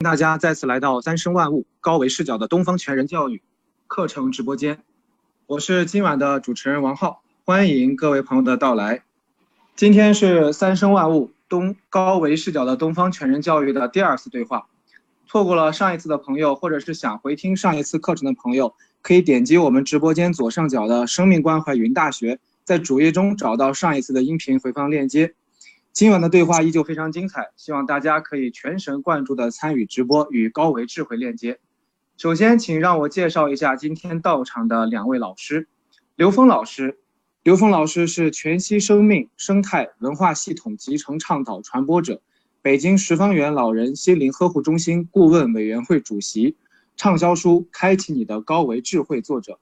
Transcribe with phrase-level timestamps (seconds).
[0.00, 3.40] 大家再次来到三生万物高维视角的东方全人教育
[3.86, 4.82] 课程直播间，
[5.46, 9.02] 我是今晚的主持人王浩，欢迎各位朋友的到来。
[9.74, 14.66] 今天是三生万物东高维视角的东方全人教育的第二次对话，
[15.26, 25.34] 错过了上一次的朋友，或者是想回听上一次课程的朋友，可以点击我们直播间左上角的生命关怀云大学，在主页中找到上一次的音频回放链接。
[25.96, 31.58] 今晚的对话依旧非常精彩，希望大家可以全神贯注地参与直播与高维智慧链接。
[32.18, 35.68] 首先，请让我介绍一下今天到场的两位老师。
[36.14, 36.98] 刘峰老师，
[37.42, 42.20] 刘峰老师是全息生命生态文化系统集成倡导传播者，
[42.60, 46.56] 北京十方园老人心灵呵护中心顾问委员会主席，
[46.98, 49.58] 畅销书《开启你的高维智慧》作者。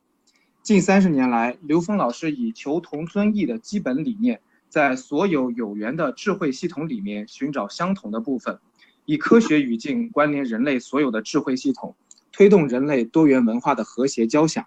[0.64, 4.40] 近三十年来，刘峰老师以求同存异的基本理念。
[4.74, 8.58] 在所有有缘的智慧系统里面寻找相同的部分，
[9.04, 11.94] 以科学语境关联人类所有的智慧系统，
[12.32, 14.66] 推动人类多元文化的和谐交响。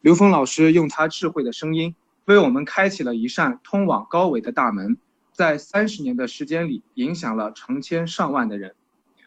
[0.00, 4.96] 刘峰老师用他智慧的声音，为我们开启了一扇通往高维的大门，
[5.30, 8.74] 在三十年的时间里，影响了成千上万的人。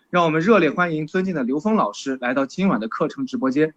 [0.09, 3.73] 让我们热烈欢迎尊敬的刘峰老师来到今晚的课程直播间。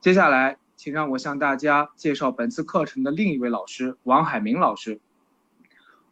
[0.00, 0.61] 接下来。
[0.82, 4.98] 请让我向大家介绍本次课程的另一位老师王海明老师。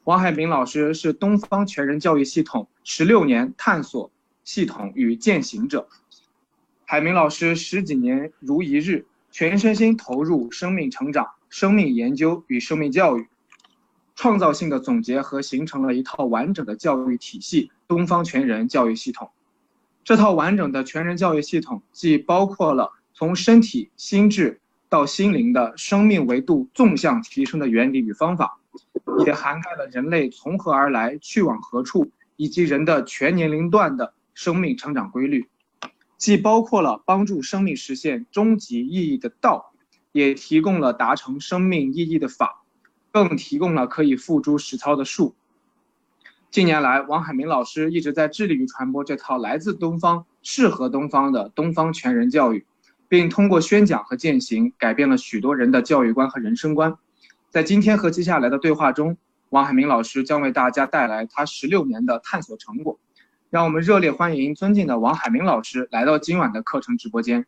[0.05, 4.12] 王海明老师是东方全人教育系统十六年探索
[4.45, 5.89] 系统与践行者。
[6.85, 13.27] 海明老师十几年如一日，全身心投入生命成长、生命研究与生命教育，
[14.15, 19.33] 创造性的总结和形成了一套完整的教育体系——东方全人教育系统。
[20.05, 24.59] 这套完整的全人教育系统既包括了从身体、心智
[24.91, 28.59] 到心灵的生命维度纵向提升的原理与方法，
[29.25, 35.49] 也涵盖了人类从何而来、去往何处，以及人的全年龄段的生命成长规律，
[36.17, 39.73] 既包括了帮助生命实现终极意义的道，
[40.11, 42.65] 也提供了达成生命意义的法，
[43.12, 45.37] 更提供了可以付诸实操的术。
[46.50, 52.67] 近年来，王海明老师一直在致力于传播这套来自东方、适合东方的东方全人教育。
[53.10, 56.94] 并通过宣讲和践行，改变了许多人的教育观和人生观。
[57.50, 59.16] 在今天和接下来的对话中，
[59.48, 63.00] 王海明老师将为大家带来他十六年的探索成果。
[63.50, 67.47] 让我们热烈欢迎尊敬的王海明老师来到今晚的课程直播间。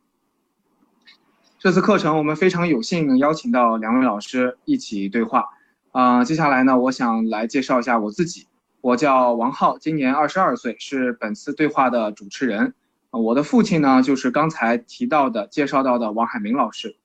[1.61, 5.45] 这次课程我们非常有幸能邀请到两位老师一起对话。
[5.93, 8.49] 啊，接下来呢，我想来介绍一下我自己。
[8.81, 12.75] 我叫王浩，今年二十二岁，是本次对话的主持人。
[13.19, 16.97] 我的父亲呢，就是刚才提到的、介绍到的王海明老师。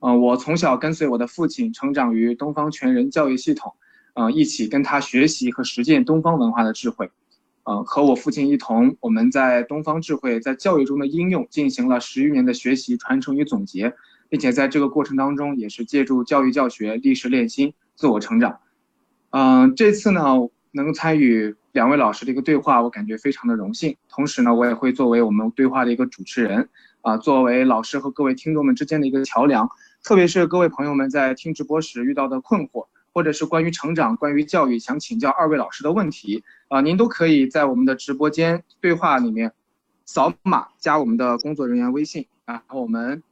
[0.00, 3.72] 呃，我从小跟随我的父亲成长于东方全人教育系统，
[4.14, 7.10] 呃，一起跟他学习和实践东方文化的智慧。
[7.62, 13.94] 呃，和我父亲一同，我们在东方智慧在教育中的应用进行了十余年的学习、传承与总结，
[14.28, 18.58] 并且在这个过程当中，也是借助教育教学、历史练心、自我成长。
[19.30, 20.34] 嗯，这次呢，
[20.74, 21.54] 能参与。
[21.72, 23.96] 两位老师的一个对话，我感觉非常的荣幸。
[24.08, 26.68] 同时呢，我也会作为我们对话的一个主持人，
[27.00, 29.68] 啊，作为老师和各位听众们之间的一个桥梁。
[30.04, 39.52] 特别是各位朋友们在听直播时遇到的困惑，或者是关于成长、关于教育想请教二位老师的问题，啊，您都可以在我们的直播间对话里面
[40.04, 43.22] 扫码加我们的工作人员微信，然后我们。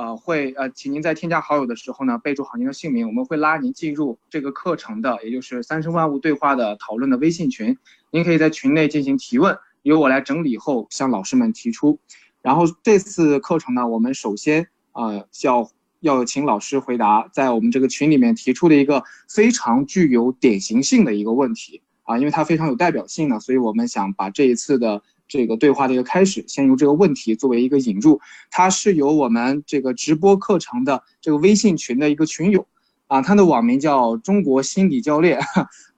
[0.00, 7.76] 呃，会呃，请您在添加好友的时候呢，备注好您的姓名，我们会拉您进入这个课程的，也就是三生万物对话的讨论的微信群。
[8.10, 11.98] 您可以在群内进行提问，由我来整理后向老师们提出。
[12.40, 25.02] 然后这次课程呢，我们首先呃要要请老师回答在我们这个群里面提出的一个非常具有典型性的一个问题啊，因为它非常有代表性呢，所以我们想把这一次的。
[25.30, 28.20] 这个对话的一个开始，先由这个问题作为一个引入，
[28.50, 32.66] 它是由我们这个直播课程的这个微信群的一个群友，
[33.06, 35.40] 啊，他的网名叫中国心理教练，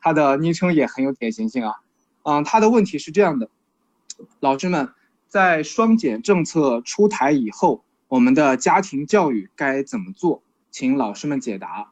[0.03, 1.76] 他的昵称也很有典型性啊，
[2.25, 3.48] 嗯，他的问题是这样的，
[4.38, 4.91] 老师们，
[5.28, 10.42] 在双减政策出台以后，我们的家庭教育该怎么做？
[10.71, 11.91] 请老师们解答。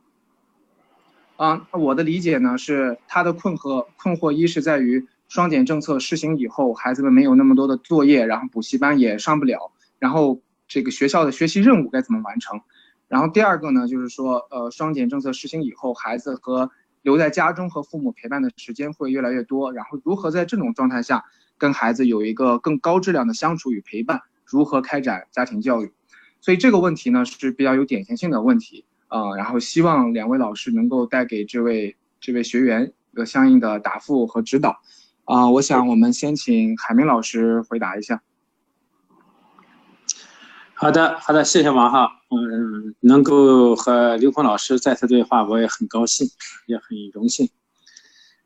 [1.36, 5.08] 啊，我的理解呢是他的困惑，困惑一是在于。
[5.30, 12.60] 双减政策实行以后，孩子们没有那么多的作业，然后补习班也上不了，然后这个学校的学习任务该怎么完成？
[13.06, 16.68] 然后第二个呢，就是说，呃，双减政策实行以后，孩子和
[17.02, 21.24] 留在家中和父母陪伴的时间会越来越多，然后如何在这种状态下
[21.56, 24.20] 跟孩子有一个更高质量的相处与陪伴？
[24.44, 25.92] 如何开展家庭教育？
[26.40, 34.80] 所以这个问题呢是比较有典型性的问题啊，然后希望两位老师能够带给这位这位学员一个相应的答复和指导。
[35.30, 38.20] 啊，我想我们先请海明老师回答一下。
[40.74, 42.10] 好的，好的，谢谢王浩。
[42.30, 46.26] 嗯，能够和刘鹏老师再次对话，我也很高兴，
[46.66, 47.48] 也很荣幸。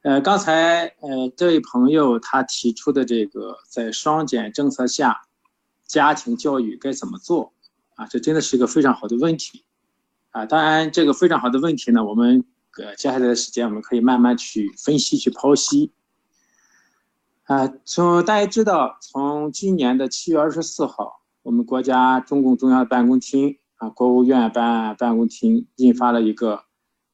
[0.02, 5.22] 呃，刚才呃这位朋友他提出的这个在双减政策下，
[5.86, 7.54] 家庭教育该怎么做
[7.94, 8.06] 啊？
[8.08, 9.64] 这真的是一个非常好的问题
[10.32, 10.44] 啊！
[10.44, 12.44] 当然，这个非常好的问题呢，我们
[12.76, 15.90] 呃接下来的时间我们可以慢慢去分析、去剖析。
[17.44, 26.64] 啊，从大家知道，从今年的七月二十四号，我们国家中共中央办公厅啊，国务院办办公厅印发了一个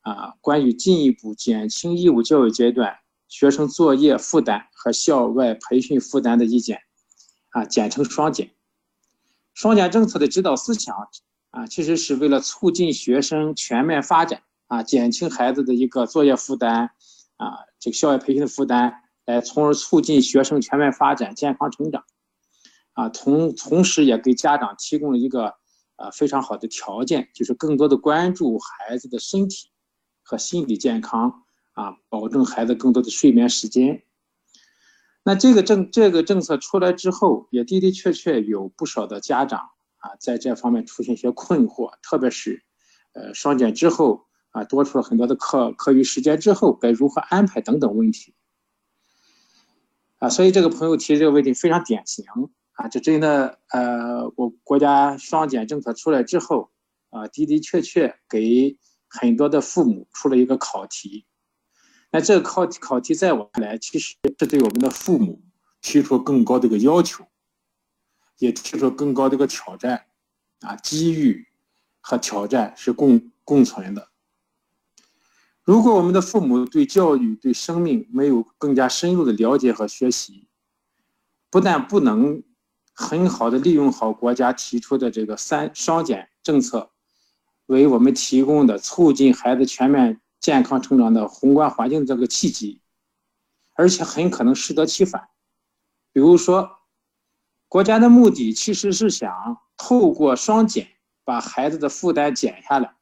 [0.03, 6.79] 啊关于进一步减轻义务教育阶段学生作业负担和校外培训负担的意见，
[7.49, 8.53] 啊，简称“双减”。
[9.53, 10.94] 双减政策的指导思想
[11.50, 16.93] 啊，其实是为了促进学生全面发展啊，减轻孩子的一个作业负担
[17.37, 18.94] 啊，这个校外培训的负担。
[19.31, 22.05] 来，从而促进学生全面发展、健康成长，
[22.93, 25.55] 啊，同同时也给家长提供了一个
[25.97, 29.71] 呃非常好的条件，就是更多的关注孩子的身体
[30.23, 34.03] 和心理健康，啊，保证孩子更多的睡眠时间。
[35.23, 39.61] 那这个政这个政策出来之后，也的的确确有不少的家长
[39.99, 42.62] 啊，在这方面出现一些困惑，特别是，
[43.12, 48.35] 呃，双减之后啊，多出了很多的课课余时间之后，该如何安排等等问题。
[50.20, 52.25] 啊，所以这个朋友提这个问题非常典型
[52.72, 56.70] 啊，这真的呃，我国家双减政策出来之后
[57.08, 58.76] 啊，的的确确给
[59.08, 61.25] 很多的父母出了一个考题。
[62.11, 65.43] 那这个考考题在我看来，其实是对我们的父母
[65.81, 67.25] 提出更高的一个要求，
[68.37, 70.05] 也提出更高的一个挑战
[70.61, 71.46] 啊，机遇
[72.02, 74.09] 和挑战是共共存的。
[75.70, 80.49] 如果我们的父母对教育、对生命没有更加深入的了解和学习，
[81.49, 82.43] 不但不能
[82.93, 86.90] 很好的利用好国家提出的这个“三双减”政策，
[87.67, 92.82] 为我们提供的促进孩子全面健康成长的宏观环境这个契机，
[93.76, 95.28] 而且很可能适得其反。
[96.12, 96.69] 比如说，
[97.69, 100.88] 国家的目的其实是想透过双减
[101.22, 102.96] 把孩子的负担减下来。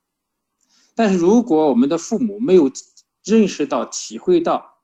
[0.99, 2.69] 但是如果我们的父母没有
[3.25, 4.81] 认识到、体会到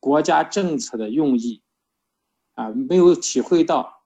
[0.00, 1.62] 国家政策的用意，
[2.54, 4.02] 啊，没有体会到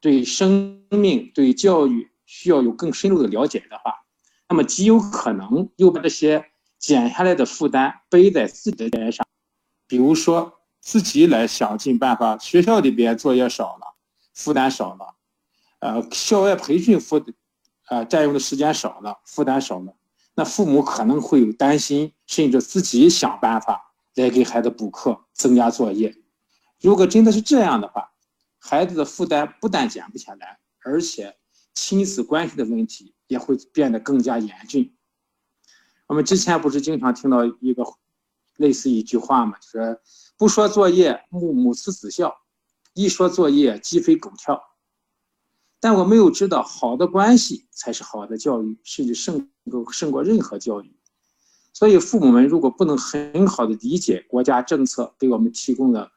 [0.00, 4.06] 对生命、对教育需要有更深入的了解的话，
[4.48, 6.46] 那么极有可能又把这些
[6.78, 9.26] 减下来的负担背在自己的肩上。
[9.86, 13.94] 比如说，自己来想尽办法，学校里边作业少了，
[14.32, 15.16] 负担少了；
[15.80, 17.22] 呃，校外培训负，
[17.90, 19.94] 呃，占用的时间少了，负担少了。
[20.40, 26.16] 那父母可能会有担心，甚至自己想办法来给孩子补课、增加作业。
[26.80, 28.10] 如果真的是这样的话，
[28.58, 31.36] 孩子的负担不但减不下来，而且
[31.74, 34.96] 亲子关系的问题也会变得更加严峻。
[36.06, 37.84] 我们之前不是经常听到一个
[38.56, 39.58] 类似一句话吗？
[39.58, 40.00] 就是
[40.38, 42.30] 不说作业，母母慈子孝；
[42.94, 44.58] 一说作业，鸡飞狗跳。
[45.80, 50.92] 但我没有知道，好的关系才是好的教育，甚至胜够胜过任何教育。
[51.72, 56.10] 所以，父母们如果不能很好的理解国家政策给我们提供的，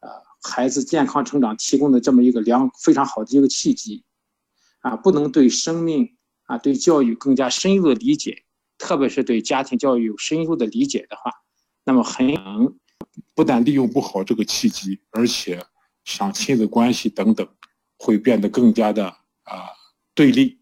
[0.00, 0.08] 呃，
[0.42, 4.04] 孩子健康成长提供的这么一个良非常好的一个契机，
[4.78, 8.44] 啊，不能对生命啊对教育更加深入的理解，
[8.78, 11.32] 特别是对家庭教育有深入的理解的话，
[11.84, 12.34] 那么很
[13.34, 15.62] 不但利用不好这个契机，而且
[16.04, 17.46] 像亲子关系等等。
[18.02, 19.08] 会变得更加的
[19.42, 19.68] 啊
[20.14, 20.58] 对立，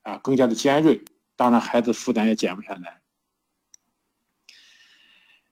[0.00, 1.04] 啊更加的尖锐，
[1.36, 3.00] 当然孩子负担也减不下来。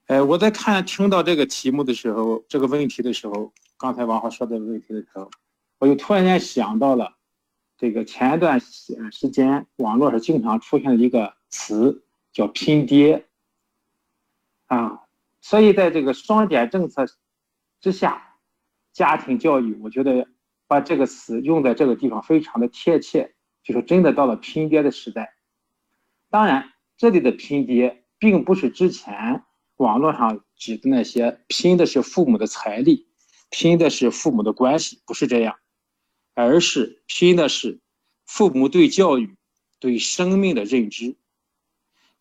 [0.07, 5.31] 呃，我在看听到这个题目的时候，这个问题的时候，刚才王浩说的问题的时候，
[5.79, 7.15] 我就突然间想到了
[7.77, 13.27] 这个前一段时间网络上经常出现的一个词叫“拼爹”，
[14.67, 15.03] 啊，
[15.39, 17.05] 所以在这个双减政策
[17.79, 18.35] 之下，
[18.91, 20.27] 家庭教育，我觉得。
[20.67, 25.34] 把这个词用在这个地方非常的贴切，就是真的到了拼爹的时代。
[26.35, 29.45] 当然，这里的拼爹并不是之前
[29.77, 33.07] 网络上指的那些拼的是父母的财力，
[33.49, 35.55] 拼的是父母的关系，不是这样，
[36.33, 37.79] 而是拼的是
[38.25, 39.37] 父母对教育、
[39.79, 41.15] 对生命的认知，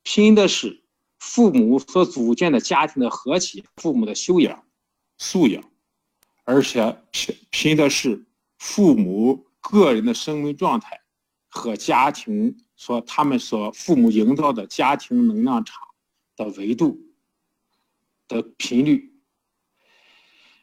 [0.04, 0.85] 拼的是
[1.18, 4.64] 父母所组建的家庭的和谐、父母的修养、
[5.18, 5.64] 素养，
[6.44, 8.25] 而且拼拼的是。
[8.56, 11.00] 父母个人的生命状态
[11.50, 15.78] 和家庭说他们所父母营造的家庭能量场
[16.37, 16.99] 的维度
[18.26, 19.12] 的频率，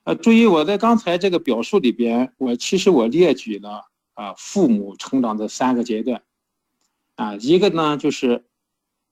[0.03, 6.23] 呃，注意我在刚才这个表述里边，我其实我列举了啊父母成长的三个阶段，
[7.15, 8.45] 啊一个呢就是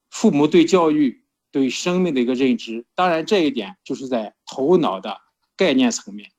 [0.10, 5.22] 父母对教育对生命的一个认知，当然这一点就是在头脑的
[5.56, 6.32] 概念层面。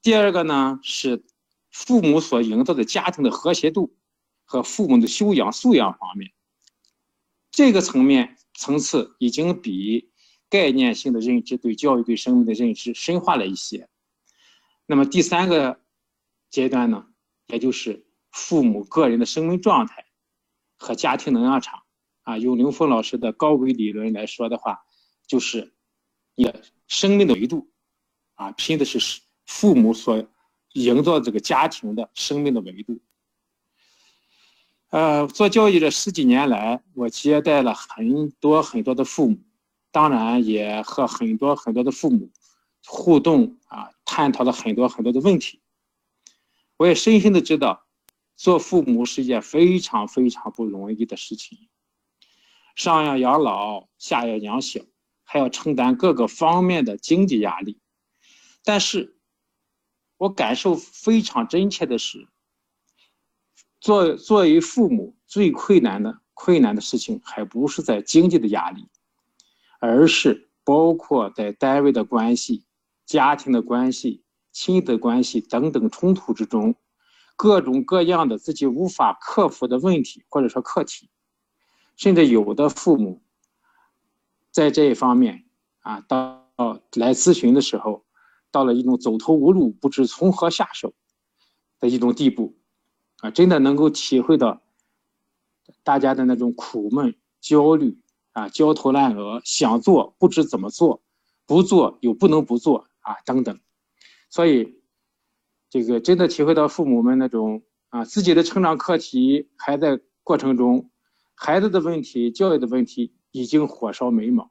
[0.00, 1.24] 第二个呢是
[1.70, 3.94] 父母所营造的家庭的和谐度
[4.52, 6.32] 和父母的修养素养方面，
[7.50, 10.10] 这个层面层次已经比。
[10.52, 13.88] 概念性的认知对教育对生命的认知深化了一些。
[14.84, 15.80] 那么第三个
[16.50, 17.06] 阶段呢，
[17.46, 20.04] 也就是父母个人的生命状态
[20.76, 21.84] 和家庭能量场
[22.24, 24.80] 啊，用刘峰老师的高维理论来说的话，
[25.26, 25.72] 就是
[26.34, 26.54] 也
[26.86, 27.70] 生命的维度
[28.34, 30.22] 啊，拼的是父母所
[30.74, 33.00] 营造这个家庭的生命的维度。
[34.92, 39.38] 呃，做教育这十几年来，我接待了很多很多的父母。
[39.90, 42.30] 当然也和很多很多的父母
[42.86, 45.62] 互动啊，探讨了很多很多的问题。
[46.76, 47.86] 我也深深的知道，
[48.36, 51.70] 做父母是一件非常非常不容易的事情，
[52.76, 54.82] 上要养老，下要养小，
[55.24, 57.80] 还要承担各个方面的经济压力。
[58.62, 59.16] 但是，
[60.18, 62.28] 我感受非常真切的是，
[63.82, 68.86] 做作为父母最困难的困难的事情，还不是在经济的压力。
[69.80, 72.64] 而是包括在单位的关系、
[73.04, 74.22] 家庭的关系、
[74.52, 76.76] 亲子关系等等冲突之中，
[77.34, 81.10] 各种各样的自己无法克服的问题或者说课题，
[81.96, 83.24] 甚至有的父母
[84.52, 85.46] 在这一方面
[85.80, 86.46] 啊，到
[86.94, 88.04] 来咨询的时候，
[88.52, 90.94] 到了一种走投无路、不知从何下手
[91.80, 92.54] 的一种地步，
[93.22, 94.60] 啊，真的能够体会到
[95.82, 97.98] 大家的那种苦闷、焦虑。
[98.34, 101.02] 啊，焦头烂额，想做不知怎么做，
[101.44, 103.60] 不做又不能不做啊，等等。
[104.30, 104.80] 所以，
[105.68, 110.90] 这个真的体会到父母们那种啊，自己的成长课题还在过程中，
[111.34, 114.50] 孩子的问题、教育的问题已经火烧眉毛。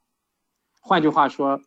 [0.79, 1.59] 换句话说，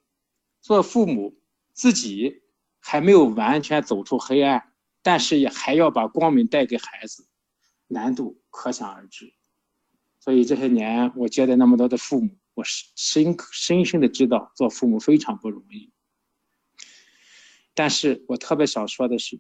[0.60, 1.34] 做父母
[1.72, 2.42] 自己
[2.78, 4.72] 还没有完全走出黑暗，
[5.04, 7.28] 但是也还要把光明带给孩子，
[7.88, 9.34] 难度可想而知。
[10.18, 15.92] 所以这些年我接待那么多的父母，我深深深的知道做父母非常不容易。
[17.74, 19.38] 但是我特别想说的是，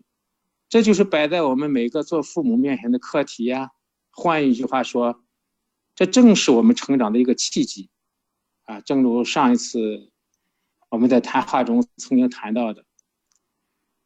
[0.68, 3.70] 这就是摆在我们每个做父母面前的课题呀。
[4.10, 5.24] 换一句话说，
[5.94, 7.88] 这正是我们成长的一个契机
[8.64, 8.82] 啊。
[8.82, 10.12] 正如上一次
[10.90, 12.83] 我们在谈话中曾经谈到的，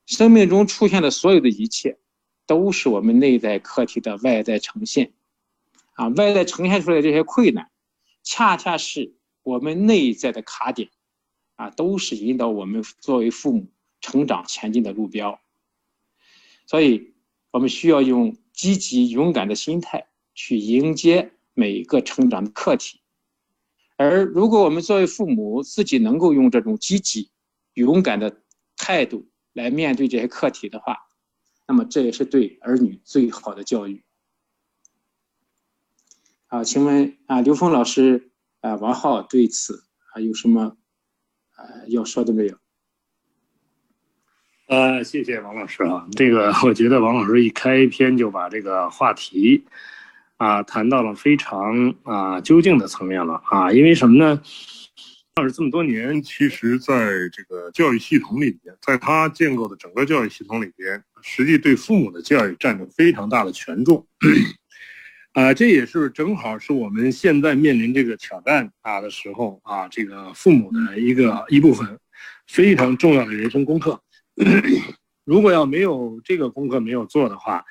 [0.08, 1.98] 生命中出现的所有的一切，
[2.46, 5.12] 都是我们内在课题的外在呈现。
[5.92, 7.70] 啊，外在呈现出来这些困难，
[8.22, 10.88] 恰恰是我们内在的卡点，
[11.56, 13.66] 啊，都是引导我们作为父母
[14.00, 15.38] 成长前进的路标。
[16.66, 17.12] 所以，
[17.50, 23.00] 我们需要用积极勇敢的心态去迎接每一个成长的课题。
[23.96, 27.30] 而如果我们作为父母自己能够用这种积极
[27.74, 28.40] 勇敢的
[28.76, 29.27] 态度
[29.58, 30.98] 来面对这些课题的话，
[31.66, 34.04] 那么这也是对儿女最好的教育。
[36.46, 39.82] 好，请问啊，刘峰老师啊，王浩对此
[40.14, 40.76] 还有什么
[41.56, 42.56] 呃要说的没有？
[44.68, 49.64] 呃，谢谢王老师啊，这个我觉得王老师一开篇就把这个话题
[50.36, 54.40] 啊谈到了非常啊究竟的层面了啊，因为什么呢？
[55.38, 56.95] 老师这么多年，其实在
[57.33, 64.04] 这个教育系统里边，在他建构的整个教育系统里边，实际对父母的教育占着非常大的权重。
[65.35, 71.87] 啊，这也是正好是我们现在面临这个挑战啊的时候啊，这个父母的一个一部分
[72.49, 74.02] 非常重要的人生功课。
[75.25, 77.64] 如果要没有这个功课没有做的话，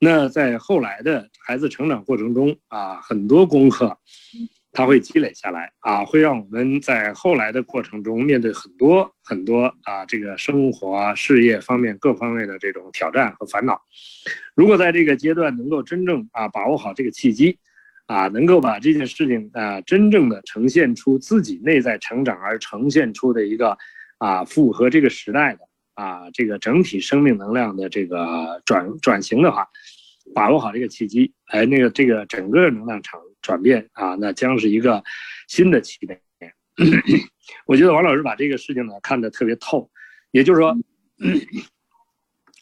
[0.00, 3.96] 那在后来的孩子成长过程中啊，很多功课。
[4.74, 13.80] 它会积累下来啊，会让我们在后来的过程中面对很多很多啊，这个生活、事业方面各方面的这种挑战和烦恼。
[14.56, 17.56] 如果在这个阶段能够真正啊把握好这个契机，
[18.06, 23.78] 啊，能够把这件事情啊真正的呈现出自己内在成长而呈现出的一个
[24.18, 25.60] 啊符合这个时代的
[25.94, 29.68] 啊这个整体生命能量的这个转转型的话，
[30.34, 33.20] 把握好这个契机，哎，那个这个整个能量场。
[33.44, 35.04] 转变啊，那将是一个
[35.46, 36.20] 新的起点。
[37.66, 39.88] 我觉得王老师把这个事情呢看得特别透，
[40.32, 40.76] 也就是说，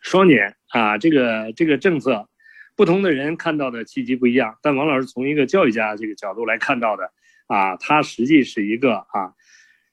[0.02, 2.28] 双减啊，这个这个政策，
[2.76, 4.58] 不同的人看到的契机不一样。
[4.60, 7.10] 但王老师从一个教育家这个角度来看到的
[7.46, 9.32] 啊，它实际是一个啊，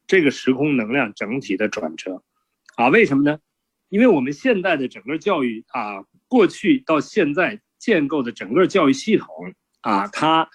[0.05, 2.22] 这个时空能量整体的转折
[2.75, 3.39] 啊，为什么呢？
[3.88, 9.27] 因为我们现在的整个教育啊，过去到现在建构的整个教育系统
[9.79, 10.50] 啊，它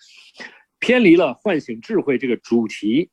[0.85, 3.09] 偏离了唤醒智慧这个主题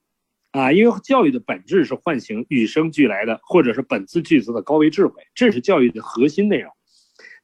[0.51, 6.69] 啊，因为教育的本质是唤醒与生俱来的或者是本自具足的高维智慧，这是教育的核心内容。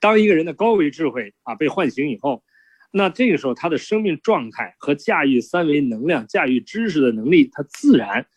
[0.02, 2.44] 当一个人的高维智慧啊被唤醒以后，
[2.92, 8.28] 那这个时候他的生命状态和驾驭三维能量、驾驭知识的能力，他自然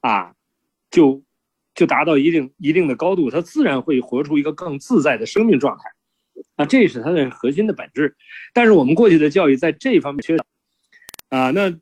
[0.00, 0.34] 啊
[0.90, 1.24] 就。
[1.74, 5.84] 就达到一定一定的高度，他自然会活出一个更自在的生命状态，
[6.56, 8.16] 啊，这是他的核心的本质。
[8.52, 10.44] 但是我们过去的教育在这方面缺少，
[11.28, 11.74] 啊，那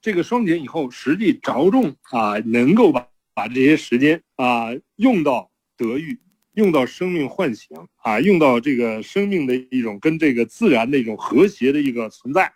[0.00, 6.18] 这个双减以后，实际着重啊，能够把把这些时间啊用到德育，
[6.52, 12.52] 用到生命唤醒啊，用到这个生命的一种跟这个自然的一种和谐的一个存在，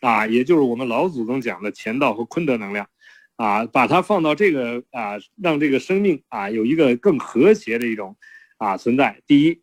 [0.00, 2.88] 啊，也就是我们老祖宗讲的乾道和坤德能量。
[3.36, 8.16] 啊，把它放到这个啊，让这个生命啊有一个更和谐的一种
[8.56, 9.20] 啊存在。
[9.26, 9.60] 第一，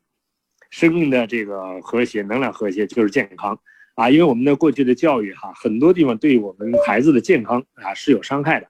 [0.70, 3.60] 生命的这个和谐，能量和谐就是健康
[3.96, 4.10] 啊。
[4.10, 8.68] 因为我们的过去的教育哈，很多地方对我们孩子的健康啊是有伤害的。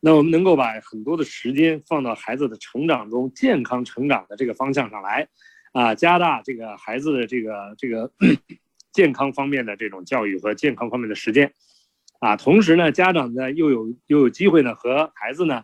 [0.00, 5.28] 那我们能够把很多的时间放到孩子的成长中，健康成长的这个方向上来，
[5.72, 8.12] 啊，加大这个孩子的这个这个
[8.92, 11.52] 健康方面的这种教育和健康方面的时间。
[12.18, 15.62] 啊，同时呢，家长呢又有又有机会呢和孩子呢，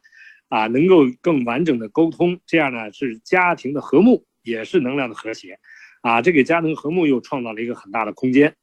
[0.48, 5.58] 啊，能够更完整的沟通，这样呢是家庭的和睦，也是能量的和谐，
[6.02, 8.54] 啊，这给家庭和睦又创造了一个很大的空间，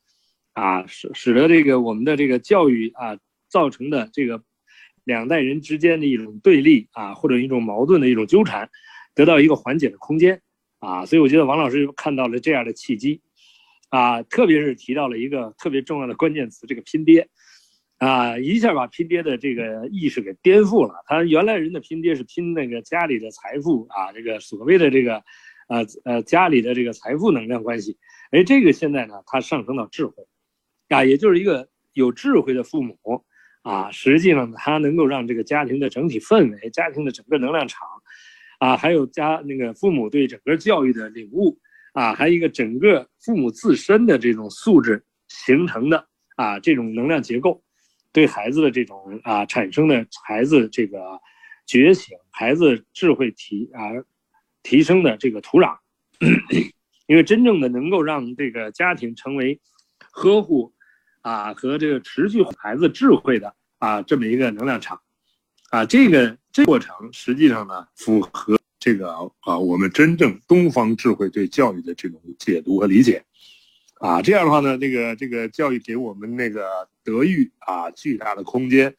[0.59, 4.43] 啊，使使得这个我们的这个教育啊造成的这个
[5.05, 8.69] 两代人之间的一种对立啊或者一种矛盾的一种纠缠，
[9.15, 10.41] 得到一个缓解的空间，
[10.79, 13.21] 啊，所以我觉得王老师看到了这样的契机，
[13.87, 17.29] 啊，特别是提到了一个特别重要的关键词，这个拼爹。
[17.99, 21.03] 啊，一下把拼爹的这个意识给颠覆了。
[21.05, 25.21] 他原来人的拼爹是拼那个家里的财富啊，这个所谓的这个，
[25.67, 27.97] 呃呃家里的这个财富能量关系。
[28.31, 30.13] 哎，这个现在呢，它上升到智慧，
[30.89, 32.97] 啊，也就是一个有智慧的父母
[33.61, 37.87] 啊，实际上他能够让这个家庭的整体氛围、家庭的整个能量场，
[38.59, 41.57] 啊，还有家那个父母对整个教育的领悟，
[41.93, 47.63] 啊，还有一个整个父母自身的这种素质形成的啊这种能量结构。
[48.11, 50.99] 对孩子的这种啊产生的孩子这个
[51.67, 53.91] 觉醒，孩子智慧提啊
[54.63, 55.77] 提升的这个土壤，
[57.05, 59.61] 因为真正的能够让这个家庭成为
[60.11, 60.73] 呵护
[61.21, 64.99] 啊和这个持续孩子智慧的啊这么一个能量场
[65.69, 73.23] 啊，这个这过程实际上呢符合这个啊我们真正东方智慧对教育的这种解读和理解。
[73.99, 78.95] 啊，这样的话呢，这个这个教育给我们那个德育啊巨大的空间，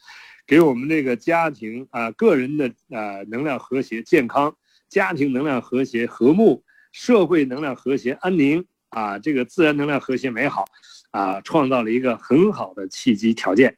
[0.46, 4.54] 给我们这个家庭啊个人的呃能量和谐健康，
[4.90, 10.66] 家庭能量和谐和睦，社会能量和谐安宁啊，这个自然能量和谐美好，
[11.10, 13.76] 啊，创造了一个很好的契机条件，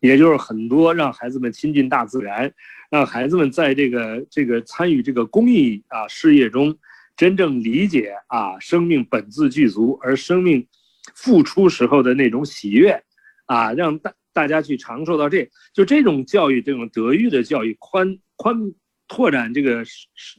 [0.00, 2.52] 也就是很多让孩子们亲近大自然，
[2.90, 6.78] 让孩子们在这个这个参与这个公益啊事业中。
[7.16, 10.64] 真正理解啊，生命本自具足，而生命
[11.16, 13.02] 付出时候的那种喜悦，
[13.46, 18.56] 啊，让大大家去长受到这就这种教育，这种德育的教育，宽宽
[19.08, 19.84] 拓展这个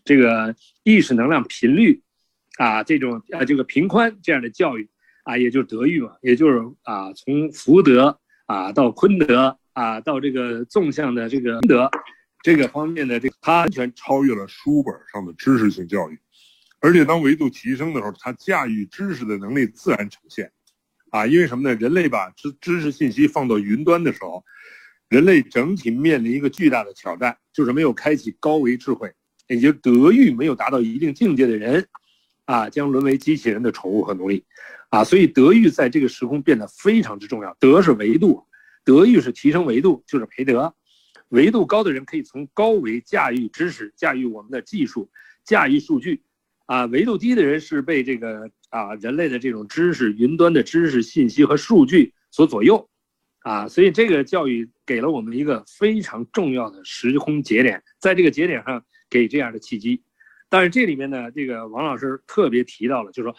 [0.05, 2.01] 这个意识能量频率，
[2.57, 4.89] 啊，这种啊这个频宽这样的教育，
[5.29, 11.87] 啊，也就是德育嘛，也就是啊从福德啊到坤德啊到这个纵向的这个德
[12.41, 16.17] 这个方面的这，它完全超越了书本上的知识性教育。
[16.79, 20.51] 而且当维度提升的时候，他驾驭知识的能力自然呈现，
[21.11, 21.75] 啊，因为什么呢？
[21.75, 24.43] 人类把知知识信息放到云端的时候，
[25.09, 29.13] 人类整体面临一个巨大的挑战，就是没有开启高维智慧，
[29.47, 31.87] 也就德育没有达到一定境界的人，
[32.45, 34.43] 啊，将沦为机器人的宠物和奴隶，
[34.89, 37.55] 啊，所以德育在这个时空变得非常之重要。
[37.59, 38.45] 德是维度，
[38.83, 40.73] 德育是提升维度，就是培德。
[41.29, 45.09] 维度高的人可以从高维驾驭知识，驾驭我们的技术，
[45.43, 46.23] 驾驭数据。
[46.65, 52.87] 啊，维度低的人是被这个啊人类的这种知识、云端的知识、信息和数据所左右，
[53.39, 60.03] 啊，所以这个教育给了我们一个非常重要的时空节点，在这个节点上给这样的契机。
[60.47, 63.35] 但是这里面呢，这个王老师特别提到了，就是说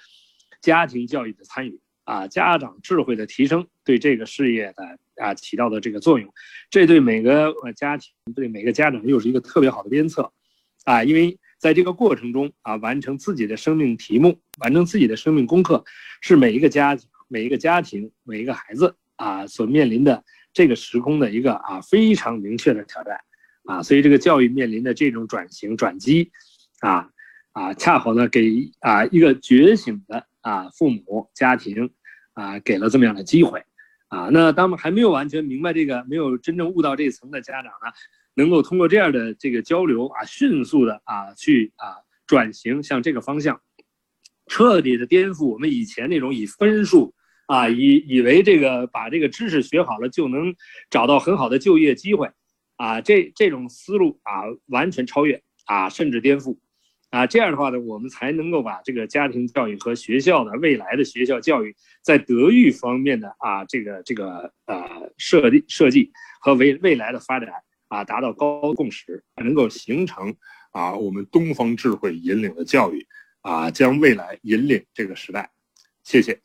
[0.61, 6.33] 家庭教育的参与啊，家长智慧的提升对这个事业的啊起到的这个作用，
[6.71, 10.33] 这对每个家庭、对每个家长又是一个特别好的鞭策，
[10.85, 11.39] 啊，因为。
[11.61, 15.85] 在这个过程中啊，完成自己的生命题目，完成自己的生命功课，
[16.23, 23.21] 是每一个家、每一个家庭、每一个孩子啊所面临的这个时空的一个啊非常明确的挑战
[23.65, 23.83] 啊。
[23.83, 26.33] 所以这个教育面临的这种转型转机
[26.81, 27.11] 啊
[27.53, 31.91] 啊，恰好呢给啊一个觉醒的啊父母家庭
[32.33, 33.63] 啊给了这么样的机会
[34.09, 34.29] 啊。
[34.33, 37.93] 那当们还没有完全明白这个，没有真正悟到这层的家长呢，
[38.35, 43.61] 能够通过这样的这个交流啊，迅速的啊去啊转型向这个方向，
[44.47, 47.15] 彻底的颠覆我们以前那种以分数。
[47.47, 50.55] 啊，以以为这个把这个知识学好了就能
[50.89, 52.31] 找到很好的就业机会，
[52.77, 56.57] 啊，这这种思路啊，完全超越啊，甚至颠覆，
[57.11, 67.53] 啊，这样的话呢，我们才能够把这个家庭教育和学校的未来的学校教育在德育方面的啊，这个这个呃设计设计和未未来的发展
[67.89, 70.35] 啊，达到高共识，能够形成
[70.71, 73.05] 啊，我们东方智慧引领的教育
[73.41, 75.51] 啊，将未来引领这个时代。
[76.05, 76.41] 谢谢。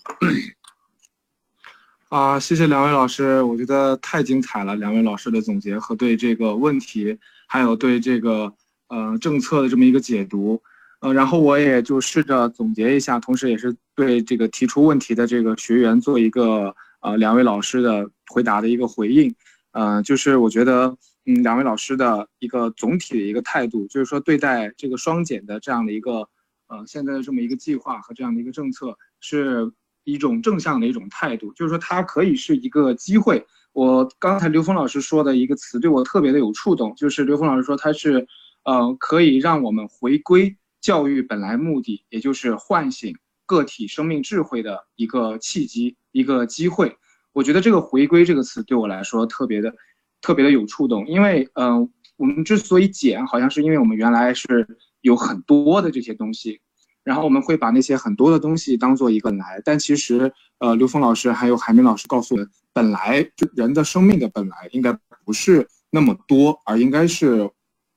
[2.09, 4.75] 啊，谢谢两位老师，我觉得太精彩了。
[4.75, 8.53] 两位老师的总结和对这个问题，还有对这个
[8.87, 10.61] 呃政策的这么一个解读，
[11.01, 19.33] 呃，然后我也就试着总结一下，同时也是对这个提出问题的这个学员做一个呃两位老师的回答的一个回应。
[19.71, 26.27] 呃，就是我觉得嗯两位老师的一个总体的一个态度，就是说对待这个双减的这样的一个
[26.67, 29.71] 呃现在的这么一个计划和这样的一个政策是。
[30.07, 33.43] 一种正向的一种态度，就是说它可以是一个机会。
[33.73, 38.27] 我刚才刘峰老师说的一个词对我特别的有触动，就是刘峰老师说他是，
[38.65, 46.97] 呃，可以让我们回归教育本来目的，也就是唤醒个体生命智慧的一个契机、一个机会。
[47.31, 49.73] 我觉得这个“回归”这个词对我来说特别的、
[50.21, 54.67] 特别的有触动，因为，嗯，我们之所以减，好像是因为我们原来是
[55.01, 56.59] 有很多的这些东西。
[57.03, 64.91] 然后我们会把那些很多的东西当做一个来，但其实，呃，刘峰老师还有海明老师告诉我们，本来就人的生命的本来应该
[65.23, 67.47] 不是那么多，而应该是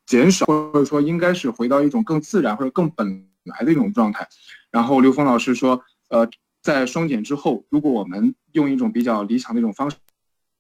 [0.09, 4.27] 减少，或者说应该是回到一种更自然或者更本来的一种状态。
[4.73, 6.29] 然后刘峰老师说，呃，
[6.63, 9.89] 在双减之后，如果我们用一种比较理想的一种方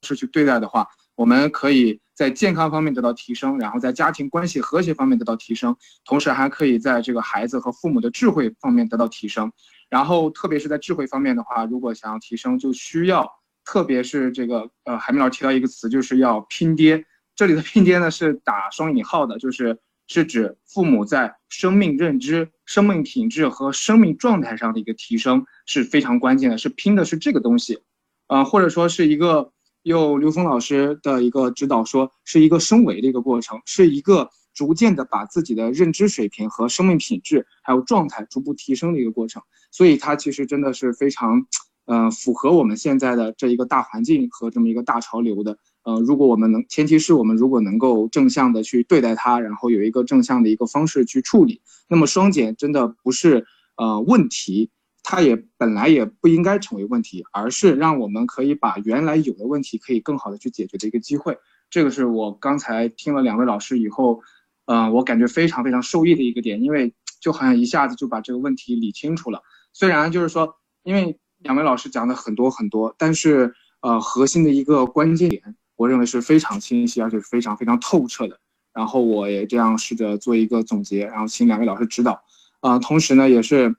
[0.02, 0.86] 式去对待的话。
[1.18, 9.50] 我们可以在健康方面得到提升，然后在家庭关系和谐方面得到提升，同时还可以在这个孩子和父母的智慧方面得到提升。
[9.90, 13.28] 然后，特别是在智慧方面的话，如果想要提升，就需要，
[13.64, 17.04] 特别是这个呃，海明老师提到一个词，就是要拼爹。
[17.38, 27.78] 这里的拼爹呢是打双引号的，就是是指父母在生命认知、生命品质和生命状态上的一个提升是非常关键的，是拼的是这个东西，
[28.26, 29.52] 呃，或者说是一个。
[29.84, 39.40] 用刘峰老师的一个指导，说是一个升维的一个过程，是一个逐渐的把自己的认知水平和生命品质还有状态逐步提升的一个过程。
[39.70, 41.46] 所以它其实真的是非常，
[41.86, 45.56] 呃，符合我们现在的这一个大环境和这么一个大潮流的。
[45.88, 53.46] 呃，如果我们能，前提是我们如果能够正向的去对待它，然后有一个正向的一个方式去处理，那么双减真的不是
[53.76, 54.70] 呃问题。
[55.02, 61.38] 它也本来也不应该成为问题，而是让我们可以把原来有的问题可以更好的去解决的一个机会。
[61.70, 64.20] 这个是我刚才听了两位老师以后，
[64.66, 69.40] 嗯，我感觉非常非常受益的一个点，因为就好像一下子就把这个问题理清楚了。
[69.72, 78.38] 虽然就是说，因为两位老师讲的很多很多，但是呃，核心的一个关键点，我认为是非常清晰而且是非常非常透彻的。
[78.74, 82.22] 然后我也这样试着做一个总结，然后请两位老师指导。
[82.60, 83.74] 啊，同时呢，也是。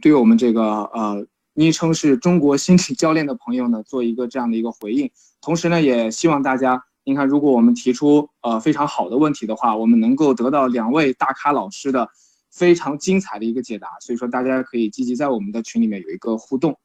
[0.00, 5.10] 对我们这个呃昵称是中国心理教练的朋友呢，做一个这样的一个回应。
[5.40, 12.08] 同时呢，也希望大家，您看，如果我们提出呃非常好的问题的话，我们能够得到两位大咖老师的
[12.52, 13.88] 非常精彩的一个解答。
[14.00, 16.78] 所以说，大家可以积极在我们的群里面有一个互动。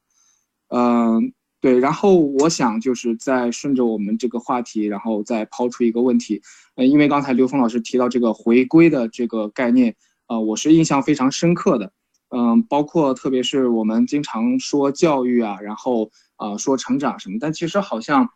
[0.70, 1.32] 嗯，
[1.64, 1.78] 对。
[1.78, 6.42] 然后我想就是再顺着我们这个话题，然后再抛出一个问题。
[6.76, 9.96] 呃，因为刚才刘峰老师提到这个回归的这个概念，
[10.28, 11.90] 呃，我是印象非常深刻的。
[12.28, 18.28] 嗯，包括特别是我们经常说教育啊，然后啊说成长什么，但其实好像，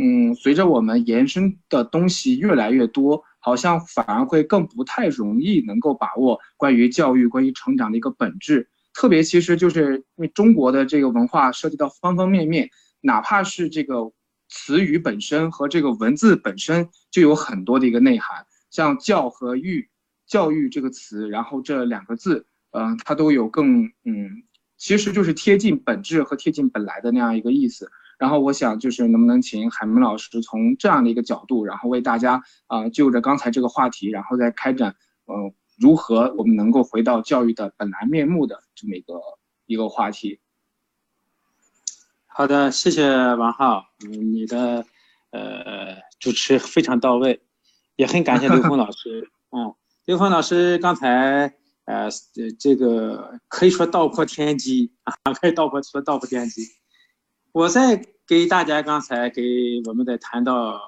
[0.00, 8.68] 嗯，随着我们延伸的东西越来越多，好像反而会更不太容易能够把握关于教育、关于成长的一个本质。
[8.96, 12.70] 特别其实就是因为中国的这个文化涉及到方方面面，
[13.02, 14.10] 哪怕是这个
[14.48, 19.90] 词语本身和这个文字本身就有很多的一个内涵，像教和育，
[20.26, 22.46] 教育这个词，然后这两个字。
[22.70, 24.42] 嗯，它都有更嗯，
[24.76, 27.90] 其实就是贴近本质和贴近本来的那样一个意思。
[28.18, 34.94] 然后我想就是能不能请海明老师从这样的一个角度，然后为大家啊就着刚才这个话题，然后再开展
[35.26, 39.20] 嗯如何我们能够回到教育的本来面目的这么一个
[39.66, 40.40] 一个话题。
[42.26, 44.84] 好的，谢谢王浩，嗯，你的
[45.30, 47.40] 呃主持非常到位，
[47.96, 49.30] 也很感谢刘峰老师。
[49.50, 51.54] 嗯，刘峰老师刚才。
[51.86, 52.08] 呃，
[52.58, 56.62] 这个可以说道破天机啊， 可以道破说道破天机。
[57.52, 59.40] 我在给大家刚才给
[59.84, 60.80] 我们在谈到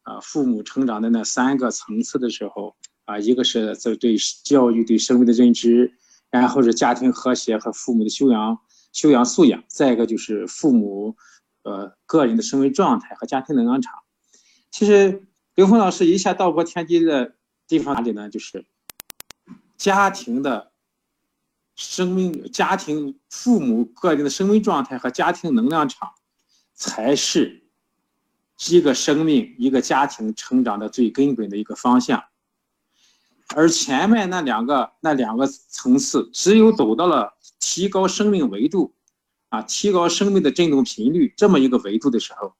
[0.00, 2.74] 啊父母成长的那三个层次的时候
[3.10, 5.92] 啊，一个是在对教育对生命的认知，
[6.30, 8.60] 然后是家庭和谐和父母的修养
[8.92, 11.16] 修养素养，再一个就是父母
[11.64, 13.94] 呃个人的生命状态和家庭能量场。
[14.70, 17.34] 其实刘峰老师一下道破天机的
[17.66, 18.30] 地方哪里呢？
[18.30, 18.64] 就是。
[19.76, 20.72] 家庭的
[21.74, 26.10] 生命、家庭父母个人的生命状态和家庭能量场，
[26.74, 27.64] 才是
[28.68, 32.22] 一个生命、一个家庭成长的最根本的一个方向。
[33.54, 38.94] 而前面那两个、那两个层次，只有走到了提高生命维度，
[39.48, 42.54] 啊，提高生命的振动频率这么一个维度的时候，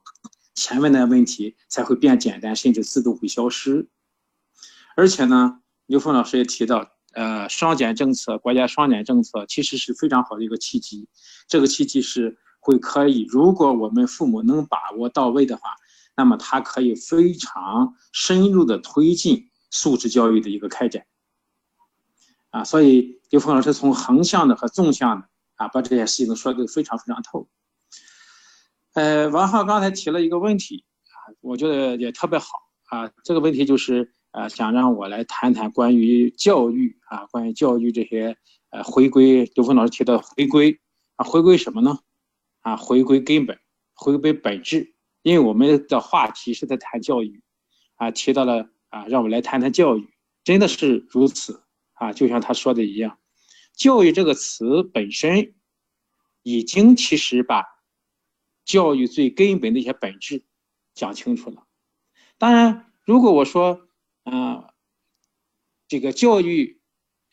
[0.54, 3.88] 前面的问题才会变简单，甚至自动会消失。
[4.96, 6.90] 而且呢，刘峰老师也提到。
[7.12, 11.08] 呃，双减政策，国家双减政策其实是非常好的一个契机。
[11.48, 15.74] 这个契机是会可以，如果我们父母能把握到位的话，
[16.16, 21.06] 那么它可以非常深入的推进素质教育的一个开展。
[22.50, 27.48] 啊，所以刘峰老师从横向的和纵向的啊，把这件事情都说的非常非常透。
[28.94, 32.48] 呃，王浩刚才提了一个问题啊，我觉得也特别好
[32.88, 34.12] 啊，这个问题就是。
[34.32, 38.36] 啊，想让我来谈谈关于教育啊，关于教育这些
[38.68, 40.80] 呃回归，刘峰老师提到回归
[41.16, 41.98] 啊，回归什么呢？
[42.60, 43.58] 啊，回归根本，
[43.92, 44.94] 回归本质。
[45.22, 47.42] 因为我们的话题是在谈教育，
[47.96, 50.08] 啊，提到了啊，让我来谈谈教育，
[50.44, 53.18] 真的是如此啊，就像他说的一样，
[53.74, 55.54] 教育这个词本身
[56.42, 57.64] 已经其实把
[58.64, 60.44] 教育最根本的一些本质
[60.94, 61.64] 讲清楚了。
[62.38, 63.86] 当然，如果我说。
[64.22, 64.74] 啊，
[65.88, 66.78] 这个教育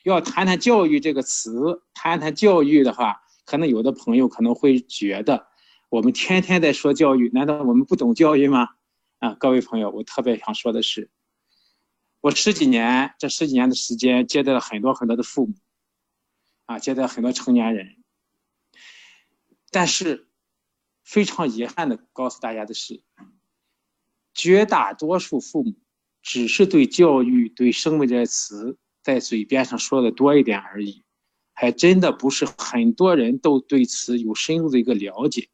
[0.04, 5.48] 要谈谈教育这个词，谈谈教育的话，可能有的朋友可能会觉得，
[5.90, 8.70] 我们天天在说教育，难道我们不懂教育吗？
[9.20, 11.12] 啊，各位朋友，我特别想说的是，
[12.28, 15.54] 我十几年这十几年的时间，接待了很多很多的父母，
[16.66, 18.04] 啊，接待很多成年人，
[19.72, 20.28] 但是
[21.06, 23.02] 非常遗憾的告诉大家的是，
[24.34, 25.76] 绝大多数父母。
[26.22, 31.06] 只是对教育、对生命这些词在嘴边上说的多一点而已，
[31.54, 35.48] 还真的不是很多人都对此有深入的一个了解。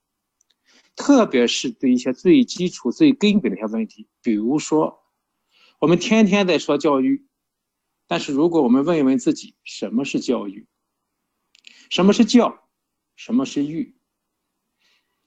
[0.95, 5.02] 特别是对一些最基础、最根本的一些问题，比如说，
[5.83, 7.27] 我们天天在说教育，
[8.07, 10.65] 但是如果我们问一问自己，什么是教育？
[11.89, 12.69] 什么是教？
[13.17, 13.93] 什么是育？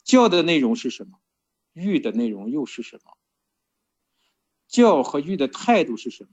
[0.02, 1.18] 教的内容是什么？
[1.74, 3.18] 育的内容又是什么？
[4.66, 6.30] 教和育的态度是什么？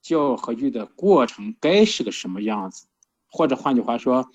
[0.00, 2.86] 教和育的过程该是个什么样子？
[3.26, 4.30] 或者换句话说，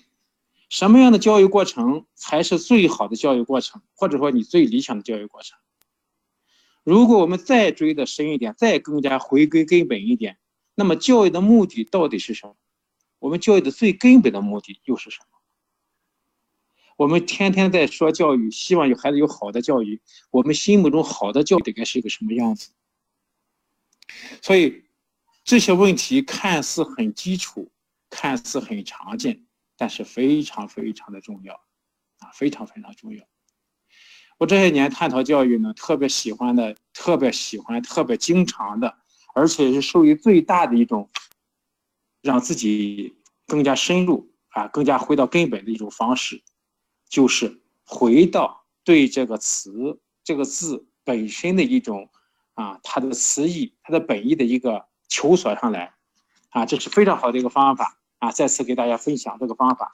[0.68, 3.80] 什么样的教育过程才是最好的教育过程？
[3.94, 5.58] 或者说你最理想的教育过程？
[6.84, 10.38] 如果我们再追的深一点，再更加回归根本一点，
[10.74, 12.56] 那么教育的目的到底是什么？
[13.18, 15.26] 我们教育的最根本的目的又是什么？
[16.96, 22.70] 我们天天在说教育，希望有孩子有好的教育，我们心目中好的教育应该是一个什么样子？
[24.42, 24.84] 所以
[25.44, 27.70] 这些问题看似很基础，
[28.10, 31.54] 看似很常见，但是非常非常的重要，
[32.18, 33.24] 啊，非常非常重要。
[34.38, 38.96] 我这些年探讨教育呢，特别喜欢的，特别喜欢，特别经常的，
[39.34, 41.08] 而且是受益最大的一种，
[42.22, 43.16] 让自己
[43.46, 46.42] 更加深入啊，更加回到根本的一种方式，
[47.08, 52.08] 就是回到对这个词、这个字本身的一种。
[52.54, 55.94] 啊，它的词义，它的本意的一个求索上来，
[56.50, 58.30] 啊，这是非常好的一个方法啊！
[58.30, 59.90] 再次给大家分享这个方法，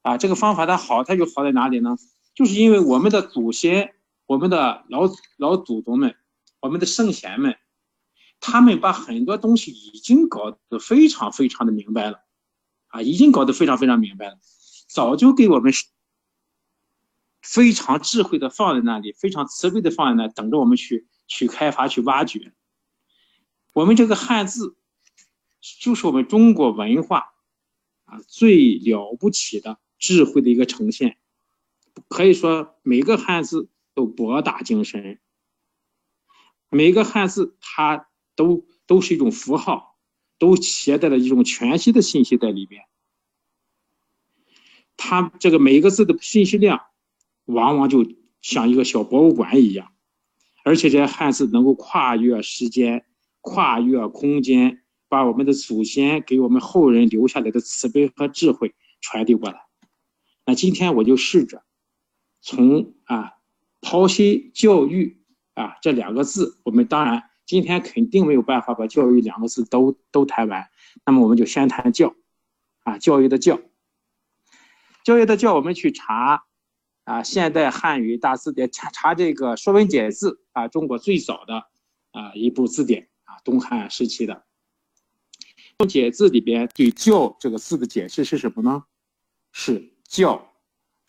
[0.00, 1.98] 啊，这个方法它好，它就好在哪里呢？
[2.34, 3.94] 就是因为我们的祖先、
[4.26, 6.16] 我们的老老祖宗们、
[6.60, 7.56] 我们的圣贤们，
[8.40, 12.24] 他们把很多东西已经搞得非常非常的明白了，
[12.88, 14.38] 啊，已经搞得非常非常明白了，
[14.88, 15.72] 早就给我们
[17.40, 21.06] 非常智慧的放在那里，非常慈悲的放在那，等着我们去。
[21.28, 22.52] 去开发、去挖掘，
[23.72, 24.76] 我们这个汉字，
[25.80, 27.32] 就是我们中国文化
[28.04, 31.16] 啊最了不起的智慧的一个呈现。
[32.08, 35.20] 可以说，每个汉字都博大精深，
[36.68, 39.96] 每个汉字它都都是一种符号，
[40.38, 42.84] 都携带了一种全息的信息在里边。
[44.96, 46.82] 它这个每一个字的信息量，
[47.44, 48.06] 往往就
[48.40, 49.92] 像一个小博物馆一样。
[50.64, 53.04] 而且这些汉字能够跨越时间、
[53.40, 59.66] 跨越空间、把我们的祖先给我们后人留下来的慈悲和智慧传递过来。
[60.46, 61.64] 那今天我就试着
[62.42, 63.32] 从啊
[63.80, 65.24] 剖析教育
[65.54, 70.68] 啊这两个字，我们当然今天肯定没有办法把教育两个字都都谈完，
[71.06, 72.14] 那么我们就先谈教
[72.82, 73.60] 啊教育的教，
[75.04, 76.44] 教育的教，我们去查
[77.04, 81.64] 啊现代汉语大字典查查这个《说文解字》啊，中国最早的
[82.10, 84.44] 啊一部字典啊东汉时期的。
[85.88, 88.84] 解字里边对“教”这个字的解释是什么呢？
[89.50, 90.51] 是“教，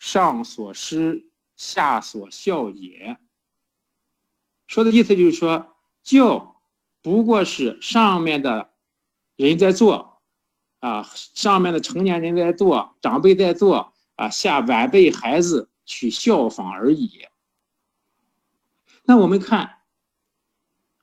[0.04, 3.16] 上所施，下所效也。”
[4.68, 6.60] 说的意思就是说，教
[7.00, 8.70] 不过是上面的
[9.36, 10.20] 人在做，
[10.80, 17.26] 啊，上面的成年人在做，长辈在做，啊，下晚辈孩子去效仿而已。
[19.04, 19.78] 那我们看，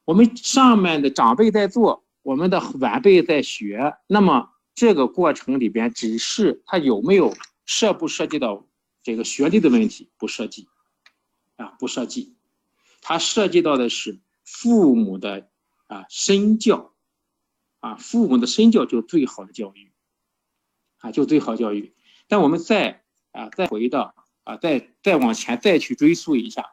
[0.06, 2.06] 我们上面的长辈在做。
[2.22, 7.36] 我们的晚辈在学，那么这个过程里边，只是他有没有
[7.66, 8.64] 涉不涉及到
[9.04, 10.10] 这个学历的问题？
[10.18, 10.68] 不涉及，
[11.56, 12.36] 啊，不涉及，
[13.02, 15.50] 它涉及到的是父母的
[15.88, 16.94] 啊身教，
[17.80, 19.92] 啊，父母的身教就最好的教育，
[21.00, 21.94] 啊，就最好教育。
[22.28, 26.66] 但我们再啊再回到啊再再往前再去追溯一下，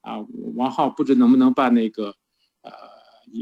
[0.00, 0.18] 啊，
[0.54, 2.16] 王浩不知能不能把那个
[2.62, 2.72] 呃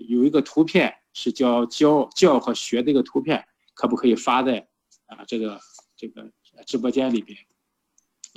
[0.08, 0.94] 有一个图片。
[1.14, 4.68] 是教教教和学的一个图片，可不可以发在
[5.06, 5.58] 啊这个
[5.96, 6.30] 这个
[6.64, 7.36] 直播间里边？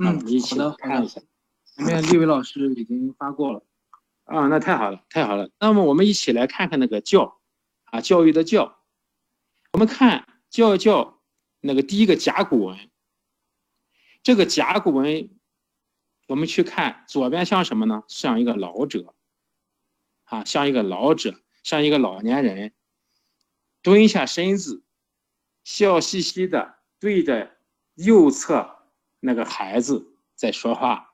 [0.02, 1.22] 嗯，好的，看一下。
[1.64, 3.64] 前面立伟老师已经发过了。
[4.24, 5.50] 啊，那太好了，太好了。
[5.60, 7.40] 那么我们一起来看看那个教
[7.86, 8.80] 啊，教育的教。
[9.74, 11.22] 我们看教教
[11.60, 12.90] 那个第一个甲骨文。
[14.24, 15.30] 这个甲骨文，
[16.28, 18.04] 我们去看左边像什么呢？
[18.08, 19.14] 像一个老者
[20.24, 21.40] 啊，像一个老者。
[21.64, 22.74] 像一个老年人
[23.84, 24.84] 蹲下身子，
[25.64, 27.56] 笑嘻嘻的对着
[27.94, 28.81] 右侧
[29.22, 31.14] 那个孩子在说话，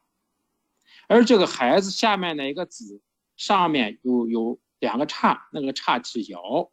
[1.08, 3.02] 而这个孩子下面那一个子
[3.36, 6.72] 上面有有两个叉，那个叉是爻，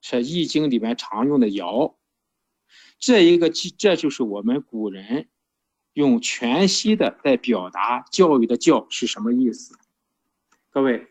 [0.00, 1.96] 是易经里面常用的爻。
[3.00, 5.28] 这一个这就是我们古人
[5.94, 9.76] 用全息的在表达教育的教是什么意思？
[10.70, 11.08] 各位。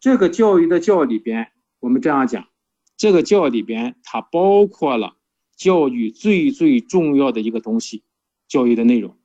[0.00, 2.48] 这个教育的教里边，我们这样讲，
[2.96, 5.16] 这个教里边它包括了
[5.56, 8.04] 教育最最重要的一个东西，
[8.48, 9.16] 教育的内容，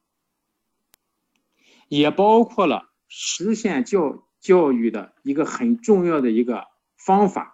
[1.87, 7.53] 也包括了实现教教育的一个很重要的一个方法，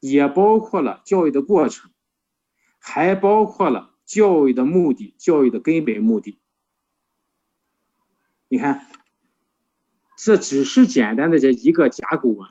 [0.00, 1.90] 也包括了教育的过程，
[2.78, 6.38] 还包括了教育的目的，教育的根本目的。
[8.48, 8.86] 你看。
[10.16, 12.48] 这只是简单的这一个甲骨文，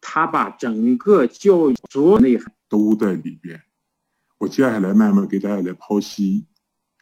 [0.00, 3.60] 他把整个教育所有内涵都在里边。
[4.38, 6.46] 我接下来慢慢给大家来剖析，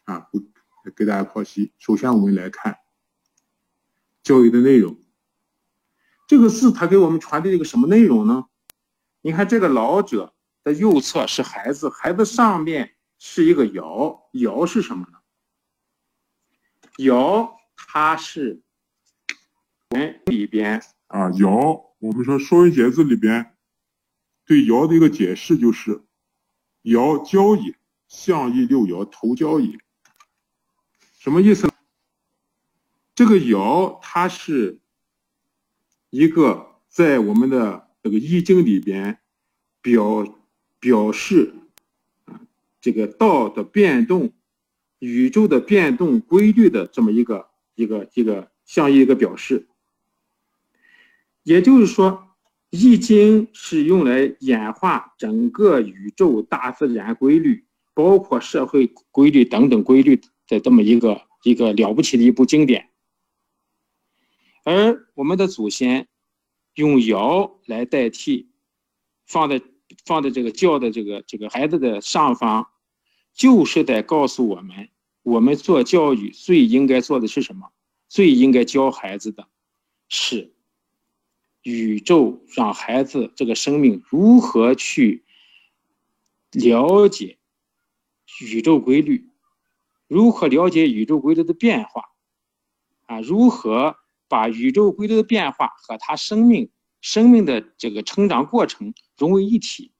[0.05, 0.41] 啊，不
[0.95, 1.73] 给大家剖析。
[1.77, 2.77] 首先，我们来看
[4.23, 4.97] 教育的内容。
[6.27, 8.45] 这个字它给我们传递一个什么内容呢？
[9.21, 15.19] 你看，这个老者的右侧是孩子，孩子上面是一个尧”，“尧是什么呢？
[16.97, 18.61] 尧它是。
[20.25, 21.49] 里边啊，尧，
[21.99, 23.55] 我们说《说文解字》里边
[24.45, 26.03] 对尧的一个解释就是：
[26.81, 27.73] 尧交也，
[28.09, 29.79] 象亦六爻，头交也。
[31.25, 31.67] 什么意思？
[33.15, 34.77] 这个爻它是
[36.11, 39.17] 一个在我们的这个《易经》里边
[39.81, 40.37] 表
[40.79, 41.51] 表示
[42.79, 44.33] 这个道的变动、
[44.99, 49.67] 宇宙的变动规律的这么一个一个一个象一个表示。
[51.41, 52.11] 也就是说，
[52.69, 62.89] 《易经》是用来演化整个宇宙大自然规律，包括社会规律等等规律的这么一个一个了不起的一部经典。
[64.63, 66.07] 而我们的祖先
[66.73, 68.49] 用尧来代替，
[69.25, 69.61] 放在
[70.05, 72.67] 放在这个教的这个这个孩子的上方，
[73.33, 74.89] 就是在告诉我们，
[75.23, 77.71] 我们做教育最应该做的是什么？
[78.07, 79.47] 最应该教孩子的
[80.09, 80.51] 是。
[81.63, 85.25] 宇宙让孩子这个生命如何去
[86.51, 87.39] 了解
[88.39, 89.27] 宇宙规律，
[90.07, 92.03] 如何了解宇宙规律的变化，
[93.05, 93.95] 啊，如何
[94.27, 96.69] 把宇宙规律的变化和他生命
[97.01, 99.91] 生命的这个成长过程融为一体？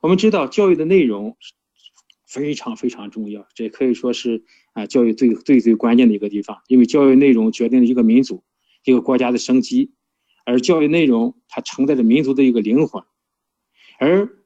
[0.00, 1.36] 我们知道教育的内容
[2.26, 8.44] 非常非常重要，这可以说是啊教育最最最关键的一个地方，因为教育内容决定了一个民族。
[8.84, 9.92] 一个国家的生机，
[10.44, 13.04] 而教育内容它承载着民族的一个灵魂，
[14.00, 14.44] 而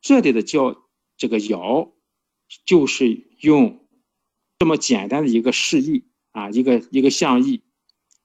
[0.00, 0.88] 这里的教
[1.18, 1.92] 这个尧，
[2.64, 3.86] 就是用
[4.58, 7.62] 这么简单的一个示意啊，一个一个象意，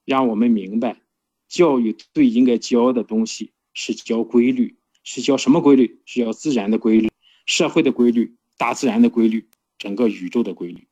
[0.05, 1.01] 让我们明白，
[1.47, 6.01] 教育最应该教的东西是教规律，是教什么规律？
[6.05, 7.09] 是教自然的规律、
[7.45, 10.87] 社会的规律、大自然的规律、整个宇宙的规律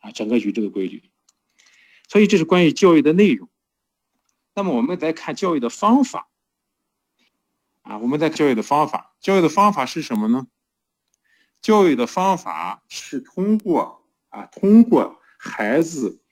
[0.00, 1.02] 啊，整个宇宙的规律。
[2.08, 3.48] 所以这是关于教育的内容。
[4.54, 6.28] 那么我们再看教育的方法，
[7.82, 10.48] 啊，我们在教育的方法，教育的方法是什么呢？
[11.62, 16.22] 教育的方法是通过啊，通过孩子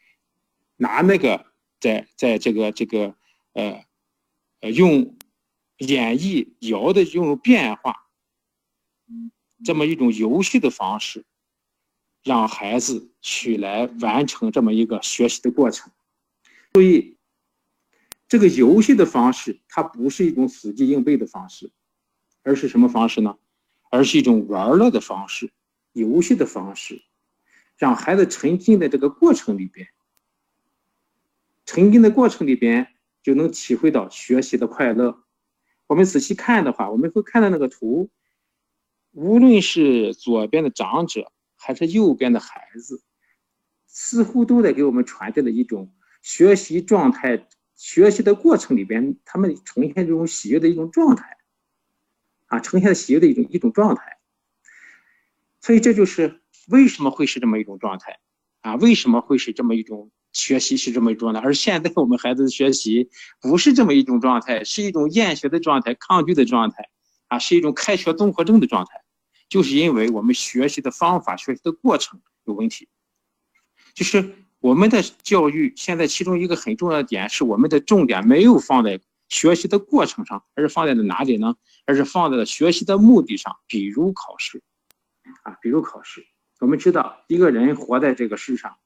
[0.76, 1.46] 拿那个
[1.80, 3.14] 在在这个这个
[3.52, 3.84] 呃
[4.60, 5.16] 呃用
[5.78, 8.08] 演绎摇的这种变化，
[9.64, 11.24] 这么一种游戏的方式。
[12.24, 15.90] 让孩子去来完成这么一个学习的过程，
[16.72, 17.16] 注意，
[18.26, 21.70] 这个游戏的方式，它不是一种死记硬背的方式，
[22.42, 23.38] 而是什么方式呢？
[23.90, 25.50] 而是一种玩乐的方式，
[25.92, 27.02] 游戏的方式，
[27.76, 29.88] 让孩子沉浸在这个过程里边，
[31.66, 32.88] 沉浸的过程里边
[33.22, 35.24] 就能体会到学习的快乐。
[35.86, 38.10] 我们仔细看的话，我们会看到那个图，
[39.12, 41.32] 无论是左边的长者。
[41.60, 43.02] 还是右边的孩子，
[43.88, 47.48] 似乎都在给我们传递了一种学习状态。
[47.74, 51.36] 学习的过程里边，他们呈现这种喜悦的一种状态，
[52.48, 54.18] 啊，呈现喜悦的一种一种状态。
[55.60, 58.18] 所以这就是为什么会是这么一种状态，
[58.60, 61.40] 啊，为什么会是这么一种学习是这么一种状态？
[61.40, 63.08] 而现在我们孩子的学习
[63.40, 66.88] 不是这么一种状态，是一种厌学的状态、抗拒的状态，
[67.28, 69.02] 啊，是一种开学综合症的状态。
[69.48, 72.86] 就是因为我们学习的方法、学习的过程有问题，
[73.94, 81.56] 就是我们的教育现在其中一个很重要的点是，我们的重点没有放在学习的过程上，而是放在了哪里呢？
[81.86, 84.62] 而是放在了学习的目的上，比如考试，
[85.42, 86.26] 啊，比如考试。
[86.60, 88.76] 我们知道，一个人活在这个世上，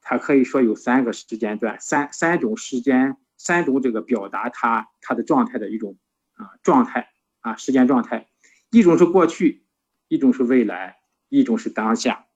[0.00, 5.96] 他可以说有三个时间段，三三种时间，三种这个表达他他的状态的一种
[6.34, 8.28] 啊状态啊时间状态，
[8.70, 9.60] 一种是过去。
[10.08, 10.98] 一种是未来，
[11.30, 12.26] 一种是当下。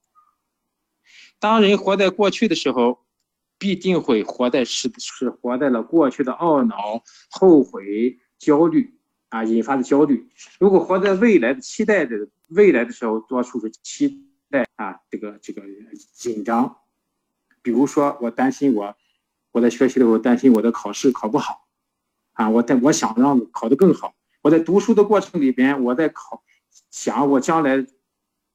[1.37, 3.05] 当人活在过去的时候，
[3.57, 8.93] 必定会活在是是活在了过去的懊恼、后悔、焦虑
[9.29, 10.29] 啊引发的焦虑。
[10.59, 15.63] 如果活在未来的期待的未来的时候，多数是期待啊这个这个
[16.13, 16.77] 紧张。
[17.61, 18.95] 比如说，我担心我
[19.51, 21.67] 我在学习的时候担心我的考试考不好
[22.33, 24.15] 啊，我在我想让考得更好。
[24.41, 26.43] 我在读书的过程里边，我在考。
[26.91, 27.85] 想我将来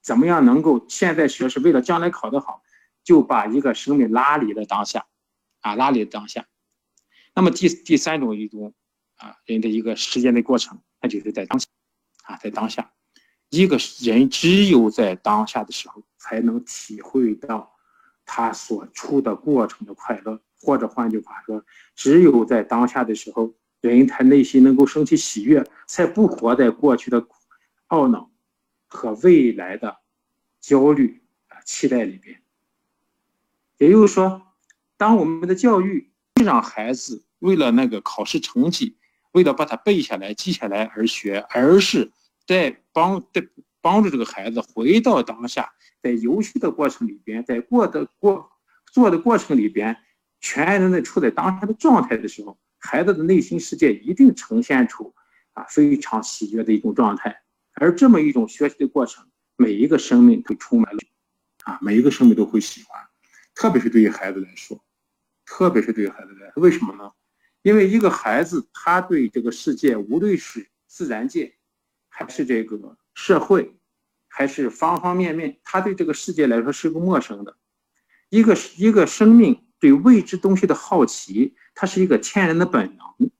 [0.00, 2.62] 怎么样能够现在学是为了将来考得好，
[3.04, 5.06] 就把一个生命拉离了当下，
[5.60, 6.46] 啊，拉离了当下。
[7.34, 8.74] 那么第第三种一种
[9.16, 11.66] 啊人的一个时间的过程，那就是在当下，
[12.24, 12.92] 啊，在当下，
[13.50, 17.74] 一个人只有在当下的时候，才能体会到
[18.24, 27.26] 他所处的过程的快乐，或者换句话说，只有在当下的时候，人他内心能够升起喜悦，才不活在过去的。
[27.88, 28.30] 懊恼
[28.88, 30.00] 和未来的
[30.62, 32.41] 焦虑啊期待里边，
[33.82, 34.40] 也就是说，
[34.96, 36.12] 当我们的教育
[36.44, 38.96] 让孩子为了那个考试成绩，
[39.32, 42.12] 为了把它背下来、记下来而学，而是
[42.46, 43.44] 在帮在
[43.80, 48.48] 帮助这个孩子回到当下，在游戏的过程里边，在过的过
[48.92, 49.96] 做的过程里边，
[50.40, 55.12] 全然的处在当下的状态的时候，孩子的内心世界一定呈现出
[55.54, 57.42] 啊非常喜悦的一种状态。
[57.74, 59.26] 而这么一种学习的过程，
[59.56, 61.00] 每一个生命都充满了
[61.64, 63.00] 啊，每一个生命都会喜欢，
[63.54, 64.82] 特别是对于孩子来说，
[65.44, 67.12] 特别是对于孩子来说，为什么呢？
[67.62, 71.56] 因为一个孩子他对这个世界，无论是自然界，
[72.08, 73.76] 还是这个社会，
[74.28, 77.56] 还是方方面面，他对这个世界来说是个陌生的。
[78.30, 83.30] 一个一个生命对未知东西的好奇，它是一个天然的本能。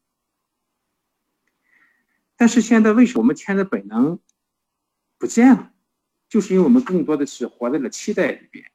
[2.36, 4.18] 但是现在为什么我们天的本能
[5.18, 5.72] 不见了？
[6.28, 8.71] 就是因为我们更多的是活在了期待里边。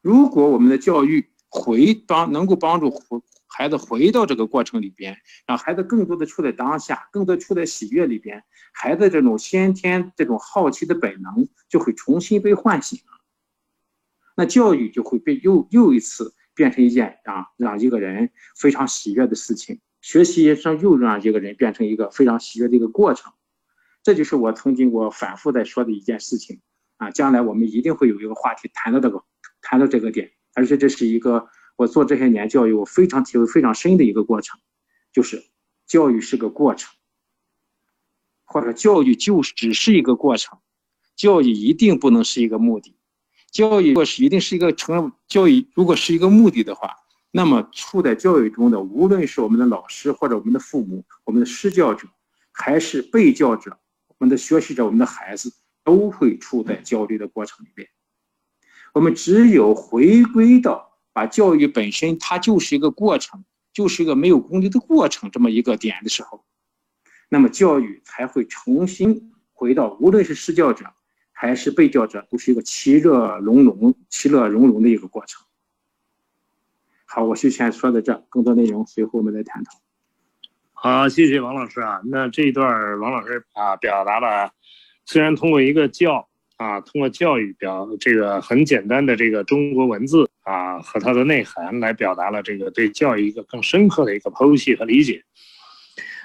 [0.00, 13.00] 如果我们的教育回帮能够帮助回孩子回到这个过程里边，让孩子更多的处在当下，更多处在喜悦里边，孩子这种先天这种好奇的本能就会重新被唤醒。
[14.36, 19.80] 那教育就会被又又一次变成一件啊让一个人非常喜悦的事情。
[20.00, 23.32] 学习上又让一个人变成一个非常喜悦的一个过程，
[24.04, 26.60] 这就是我曾经我反复在说的一件事情
[26.98, 27.10] 啊。
[27.10, 29.24] 将来我们一定会有一个话题谈到这个，
[29.70, 31.46] 谈到这个点，而且这是一个
[31.76, 34.58] 我做这些年教育我非常体会非常深的一个过程
[35.12, 35.44] 就是
[35.86, 36.94] 教育是个过程，
[38.46, 40.58] 或者教育就只是一个过程，
[41.16, 42.96] 教育一定不能是一个目的。
[43.50, 46.94] 教育如果是一定是一个成教育，如果是一个目的的话，
[47.30, 52.08] 那么处在教育中的，无论是我们的老师或者我们的父母、我们的施教者，
[52.52, 55.52] 还是被教者、我们的学习者、我们的孩子，
[55.84, 57.86] 都会处在焦虑的过程里面。
[58.94, 66.44] 我们只有回归到把教育本身它就是一个过程，就是一个没有功利的过程这么一个点的时候，
[67.28, 70.86] 那么教育才会重新回到，无论是施教者。
[71.40, 75.46] 还是被教者，都是一个其乐融融、其乐融融的一个过程。
[77.06, 79.70] 好，我就先说到这，更多内容随后我们再探讨。
[80.72, 82.00] 好，谢谢王老师啊。
[82.06, 84.52] 那这一段王老师啊表达了，
[85.04, 86.27] 虽然通过一个教
[86.58, 95.22] 啊，通过教育表这个很简单的这个中国文字啊和它的内涵来表达了这个对教育一个更深刻的一个剖析和理解。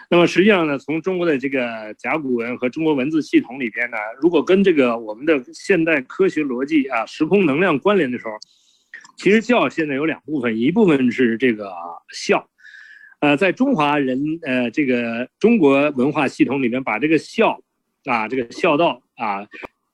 [0.09, 8.31] 那么实际上呢，从中国的这个甲骨文和中国文字系统里边呢，如果跟这个我们的现代科学逻辑啊、时空能量关联的时候，
[9.17, 11.71] 其实教现在有两部分，一部分是这个
[12.11, 12.47] 孝，
[13.19, 17.59] 呃，在中华人呃这个中国文化系统里面，把这个孝
[18.05, 19.47] 啊，这个孝道啊，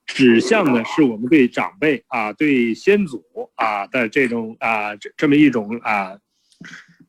[0.10, 3.24] 指向的是我们对长辈啊、对先祖
[3.56, 6.18] 啊的这种啊这这么一种啊。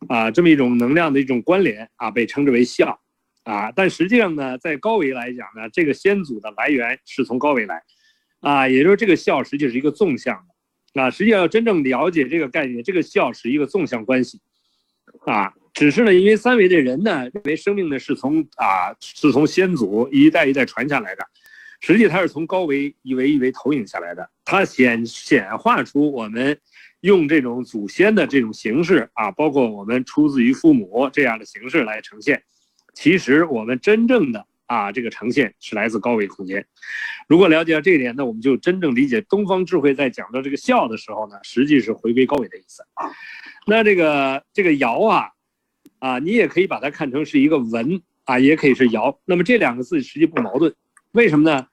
[0.08, 2.98] 啊，这么一种能量的一种关联啊，被称之为孝，
[3.44, 7.82] 啊，但实际上呢，在高维来讲呢，这个先祖的来源是从高维来，
[8.40, 10.42] 啊，也就是这个孝实际是一个纵向
[10.94, 14.40] 的，啊，实际上要真正了解这个概念，这个孝是一个纵向关系，
[15.26, 21.24] 啊，只是呢，因为三维的人呢认为生命呢是从啊是从先祖一代一代传下来的，
[21.80, 26.58] 实际它是从高维一维一维投影下来的，它显显化出我们。
[27.02, 32.42] 用这种祖先的这种形式啊，包括我们出自于父母这样的形式来呈现，
[32.92, 36.62] 其实我们真正的啊这个呈现是来自高维空间。
[37.26, 42.82] 如果了解到这一点，那我们就真正理解东方智慧在讲到这个孝的时候呢，实际是回归高维的意思。
[43.66, 45.30] 那这个这个尧啊，
[46.00, 49.18] 啊你也可以把它看成是一个文啊，也可以是尧。
[49.24, 50.74] 那么这两个字实际不矛盾，
[51.12, 51.66] 为什么呢？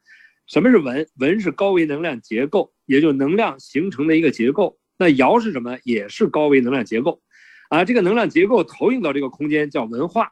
[0.47, 1.07] 什么是文？
[1.19, 4.79] 文是高维能量结构，也就能量形成的一个结构。
[4.97, 5.77] 那爻是什么？
[5.83, 7.21] 也是高维能量结构，
[7.69, 10.31] 啊，这个能量结构投影到这个空间叫文化，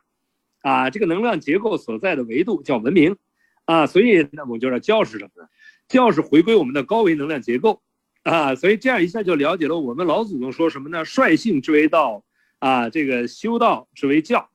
[0.62, 3.18] 啊，这个能量结构所在的维度叫文明，
[3.66, 5.48] 啊，所以那我们就说教是什么呢？
[5.88, 7.84] 教是回归我们的高维能量结构，
[8.24, 11.04] 啊，所以这样一下就了解了我们老祖宗说什么呢？
[11.04, 12.24] 率性之为道，
[12.60, 14.50] 啊，这个修道之为教，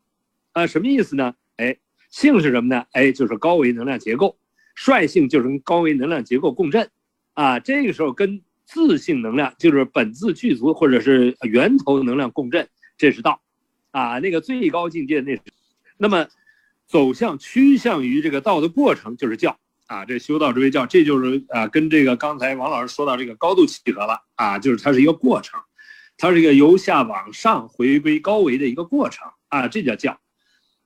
[0.52, 1.34] 啊，什么意思呢？
[1.56, 1.76] 哎，
[2.10, 2.86] 性是什么呢？
[2.92, 4.38] 哎，就是高维能量结构，
[4.74, 6.88] 率性就是跟高维能量结构共振，
[7.34, 8.42] 啊，这个时候跟。
[8.72, 13.40] 自性能量就是本自具足，或者是源头能量共振，这是道，
[13.90, 15.42] 啊，那个最高境界那是，
[15.98, 16.28] 那么
[16.86, 19.58] 走向趋向于这个道的过程就是教。
[19.86, 24.22] 啊，这修道之为教，这就是啊，跟这个刚才王老师说到这个高度契合了。
[24.36, 25.58] 啊，就是它是一个过程，
[26.16, 29.26] 它是一个由下往上回归高维的一个过程。
[29.48, 30.16] 啊，这叫教。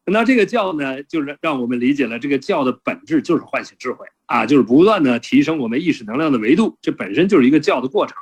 [0.06, 8.14] 那这个教呢，就是让我们理解了这个教的本质就是唤醒智慧啊，就是不断的提升我们意识能量的维度，这本身就是一个教的过程。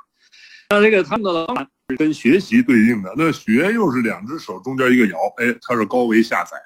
[0.71, 6.57] 那这个他们的是跟学习对应的，那学又是两只手中间一个摇，哎，它是高维下载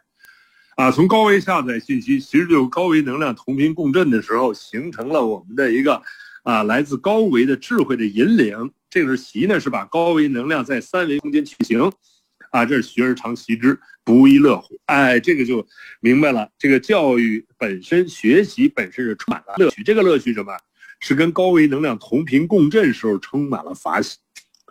[0.77, 6.01] 啊，从高维下载信息，其实就高维能量同频共振的时候，形成了我们的一个
[6.43, 8.71] 啊来自高维的智慧的引领。
[8.91, 11.91] 这个习呢，是把高维能量在三维空间取形。
[12.57, 14.81] 啊，这是学而常习之，不亦乐乎。
[14.87, 15.67] 哎，这个就
[16.01, 16.49] 明白了。
[16.59, 19.83] 这个教育本身，学习本身是充满了乐趣。
[19.83, 20.57] 这个乐趣什么？
[21.01, 24.17] 是跟高维能量同频共振时候充满了法喜，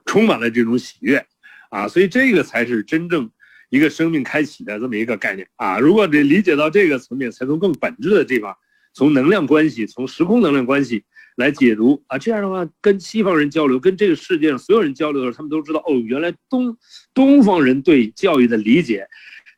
[0.07, 1.23] 充满了这种喜悦。
[1.69, 3.29] 啊，所以这个才是真正
[3.69, 5.77] 一个生命开启的这么一个概念啊。
[5.77, 8.57] 如果你理解到这个层面，才从更本质的地方，
[8.93, 11.03] 从能量关系，从时空能量关系。
[11.35, 16.77] 来解读啊，这样的话跟西方人交流，跟这个世界上所有人交流的时候，他们都知道哦，原来东
[17.13, 19.07] 东方人对教育的理解，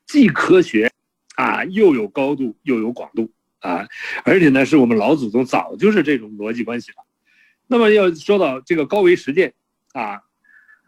[0.08, 0.92] 既科学，
[1.36, 3.88] 啊，又有高度，又有广度啊，
[4.26, 6.98] 而且呢，是我们老祖宗早就是这种逻辑关系了。
[7.68, 9.54] 那么要说到这个高维实践
[9.94, 10.20] 啊，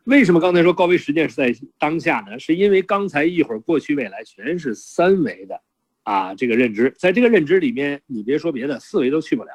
[0.06, 2.40] 为什么刚才说高维实践是在当下呢？
[2.40, 5.62] 是因为刚才一会儿过去未来全是三维的
[6.02, 9.52] 啊，这个认知，在这个认知里面，你别说别的，四维都去不了。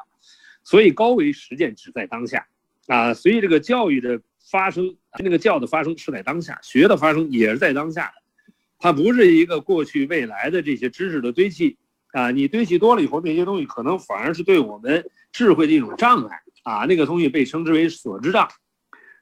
[0.65, 2.47] 所以高维实践只在当下，
[2.87, 11.77] 啊，所以这个教育的发生，那个教的发生是在当下，学的发生也是在当下的，它不是一个过去未来的这些知识的堆砌，
[12.12, 18.49] 啊，你堆砌多了以后，那些东西可能反而是对我们智慧的一种障碍，啊，那个东西被称之为所知障，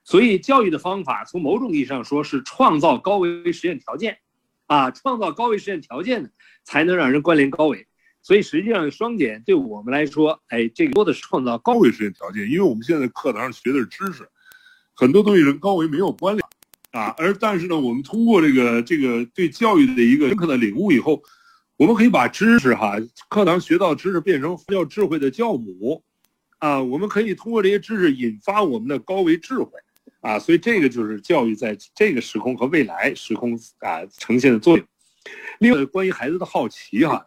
[0.04, 4.18] 所以教育的方法从某种意义上说是创造高维实验条件，
[4.66, 6.30] 啊，创造高维实验条件的，
[6.62, 7.86] 才能让人关联高维。
[8.22, 14.28] 所以实际上双减对我们来说，哎，这个多的是创造高维实现条件，因为我们现在课堂上学的是知识，
[14.94, 16.48] 很多东西跟高维没有关联
[16.92, 17.12] 啊。
[17.18, 21.20] 而但是呢，我们通过这个这个对教育的一个深刻的领悟以后，
[21.76, 22.94] 我们可以把知识哈，
[23.28, 26.00] 课堂学到知识变成叫智慧的教母
[26.58, 26.80] 啊。
[26.80, 29.72] 我们可以通过这些知识引发我们的高维智慧
[30.20, 30.38] 啊。
[30.38, 34.86] 所以这个就是教育在这个时空和未来时空啊呈现的作用。
[35.58, 37.26] 另外，关于孩子的好奇哈。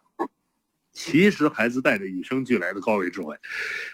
[0.96, 3.36] 其实孩子带着与生俱来的高维智慧，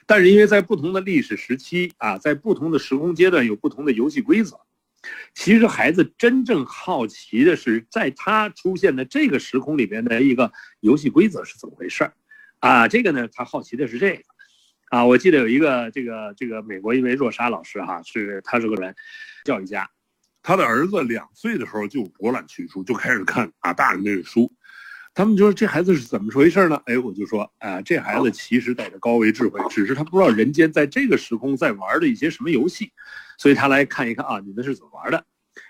[0.06, 4.58] 但是因为在不同的历史时期啊，在不同的时空阶段有不同的游戏规则。
[5.34, 12.14] 其实孩子真正好奇的是，在他出现的这个时空里边的一个游戏规则是怎么回事儿
[12.60, 12.88] 啊？
[12.88, 14.24] 这个呢，他好奇的是这个
[14.90, 15.04] 啊。
[15.04, 18.96] 我记得有一个这个这个美国一位若沙老师哈，是他是个人
[19.44, 19.90] 教育家，
[20.44, 24.54] 他的儿子两岁的时候就博览群书，就开始看啊大人的书。
[25.14, 26.82] 他们就说这孩子是怎么回事呢？
[26.86, 32.92] 哎，我就说啊，这孩子其实带着高维智慧，只是他不知道人间在这个时空在玩的一些什么游戏，
[33.38, 35.26] 所以他来看一看啊，你们是怎么玩的？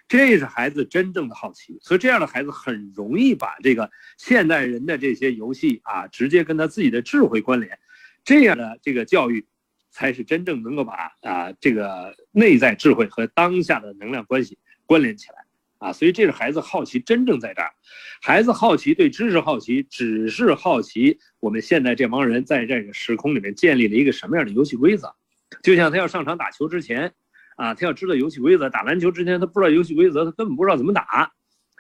[0.07, 1.77] 这是孩子真正的好奇。
[1.81, 7.79] 所以这样的孩子很容易把这个现代人的这些游戏啊，直接跟他自己的智慧关联。
[8.23, 9.47] 这样的这个教育，
[9.89, 15.45] 才是真正能够把啊这个内在智慧和当下的能量关系关联起来。
[15.81, 17.71] 啊，所以这是孩子好奇真正在这儿，
[18.21, 25.11] 孩子好奇对知识好奇，只是好奇我们现在这帮人在这个时空里面建立了一个什么样的游戏规则，
[25.63, 27.11] 就像他要上场打球之前，
[27.55, 31.31] 啊，他要知道游戏规则；打篮球之前他不知道游戏规则，他根本不知道怎么打，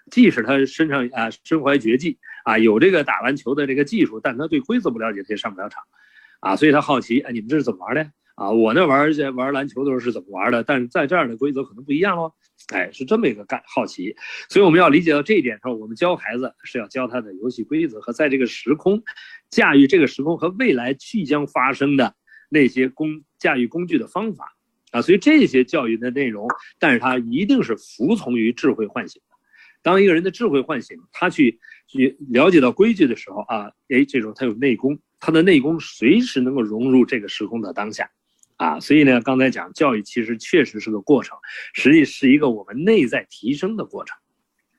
[0.09, 5.83] 即使他身上啊身怀绝技啊，有这个打篮球的这个技术，但他对规则不了解，他也上不了场，
[6.39, 8.11] 啊，所以他好奇，哎，你们这是怎么玩的？
[8.41, 10.63] 啊，我那玩儿玩篮球的时候是怎么玩的？
[10.63, 12.33] 但是在这儿的规则可能不一样喽。
[12.73, 14.15] 哎，是这么一个感好奇，
[14.49, 19.03] 所以我们要理解到这一点上，我们教孩子是要教他的游戏规则和在这个时空
[19.51, 22.15] 驾驭这个时空和未来即将发生的
[22.49, 24.55] 那些工驾驭工具的方法
[24.89, 25.03] 啊。
[25.03, 26.47] 所以这些教育的内容，
[26.79, 29.35] 但是他一定是服从于智慧唤醒的。
[29.83, 38.09] 当一个人的智慧唤醒，他去去了解到规矩的时候啊，哎，这种他有内功，他的内功随时能够融入这个时空的当下。
[38.61, 41.35] 啊，所以呢，刚才讲教育其实确实是个过程，
[41.73, 44.15] 实际是一个我们内在提升的过程。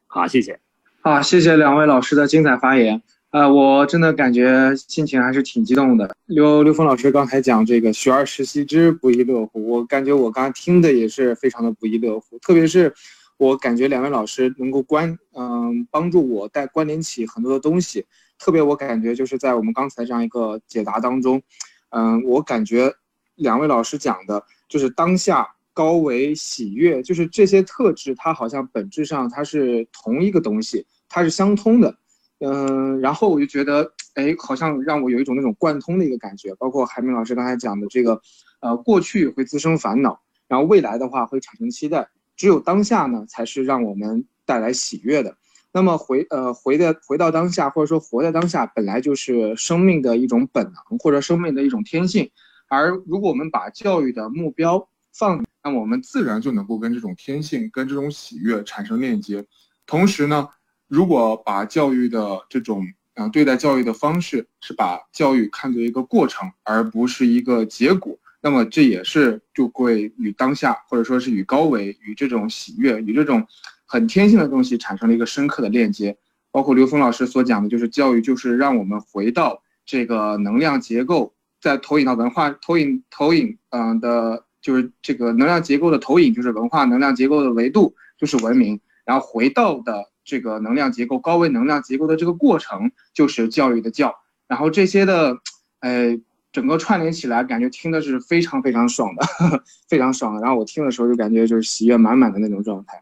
[0.06, 0.60] 好，谢谢。
[1.00, 3.02] 好，谢谢两位老师的精彩发言。
[3.32, 6.14] 呃，我真的感觉心情还是挺激动的。
[6.26, 12.38] 刘刘峰老师刚才讲这个“学而时习之，不亦乐乎”，我感觉我刚才听的也是非常的不亦乐乎。
[12.38, 12.94] 特别是
[13.36, 18.06] 我感觉两位老师能够关嗯帮助我带关联起很多的东西。
[18.38, 21.42] 特别我感觉就是在我们刚才这样一个解答当中，
[21.90, 22.94] 嗯，我感觉。
[23.36, 31.96] 两位老师讲的就是当下高维喜悦，就是这些特质，它好像本质上它是同一个东西，它是相通的。
[32.44, 36.52] 嗯，然后我就觉得，哎，好像让我有一种那种贯通的一个感觉。
[36.56, 38.20] 包括海明老师刚才讲的这个，
[38.60, 45.36] 呃，过去会滋生烦恼，然后未来的话会产生期待，只有当下呢，才是让我们带来喜悦的。
[45.72, 52.30] 那么回呃回的回到当下，或者说活在当下，本来就是生命的一种本能，或者生命的一种天性。
[52.72, 59.44] 而如果我们把教育的目标放，那么我们自然就能够跟这种天性、跟这种喜悦产生链接。
[59.84, 60.48] 同时呢，
[60.88, 73.46] 如果把教育的这种啊对待教育的方式是把教育看作一个过程，而不是一个结果，那么这也是就会与当下或者说是与高维、与这种喜悦、与这种
[73.84, 76.16] 很天性的东西产生了一个深刻的链接。
[76.50, 81.34] 包括刘峰老师所讲的，就是教育就是让我们回到这个能量结构。
[81.62, 88.80] 在投影到文化投影投影，嗯的，就是这个能量结构的投影，就是文化能量结构的维度，就是文明。
[89.04, 94.12] 然后回到的这个能量结构高维能量结构的这个过程，就是教育的教。
[94.48, 95.38] 然后这些的，
[95.78, 96.18] 呃，
[96.50, 99.24] 整个串联起来，感觉听的是非常非常爽的，
[99.88, 100.40] 非常爽。
[100.40, 103.00] 然后我听的时候就感觉就是喜悦满满的那种状态。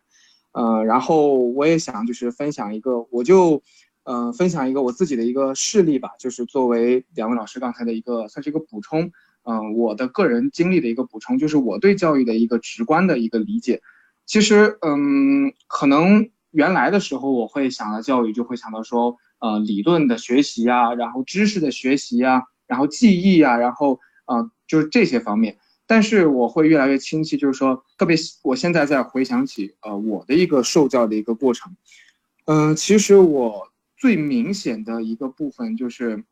[0.53, 3.63] 呃，然后我也想就是分享一个，我就。
[4.13, 9.13] 嗯，分享一个我自己的一个事例吧，就是作为两位老师刚才的一个算是一个补充，
[9.45, 13.83] 嗯，我的个人经历的一个补充，就是我对教育的一个直观的一个理解。
[14.27, 25.59] 其实，嗯，可能原来的时候我会想到教育，就会想到说，呃，理论的学习啊，然后知识的学习啊，然后记忆啊，然后，呃，就是这些方面。
[25.87, 31.77] 但是我会越来越清晰，就是说，特别我现在在回想起，呃，我的一个受教的一个过程，
[32.47, 33.70] 嗯，其实我。
[34.01, 36.25] 最明显的一个部分就是，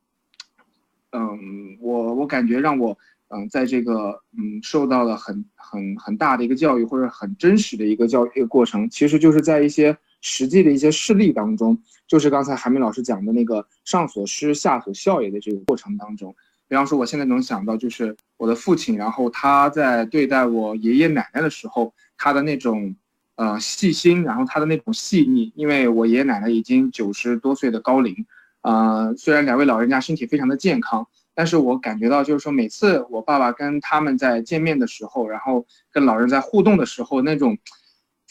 [1.12, 2.98] 嗯，我我感觉让我
[3.28, 16.34] 嗯，在这个嗯受到了很很很大的一个教育或者很真实的一个教育一个过程，其实就是在一些实际的一些事例当中，就是刚才韩明老师讲的那个上所师下所效也的这个过程当中。
[16.68, 22.96] 比方说，我现在能想到就是我的父亲，然后他在对待我爷爷奶奶的时候，他的那种
[23.39, 28.14] 呃细心，然后他的那种细腻，因为我爷爷奶奶已经九十多岁的高龄，
[28.61, 31.07] 啊，虽然两位老人家身体非常的健康。
[31.39, 37.57] 但是我感觉到，就是说，每次我爸爸跟他们在见面的时候，然后跟老人在互动的时候，那种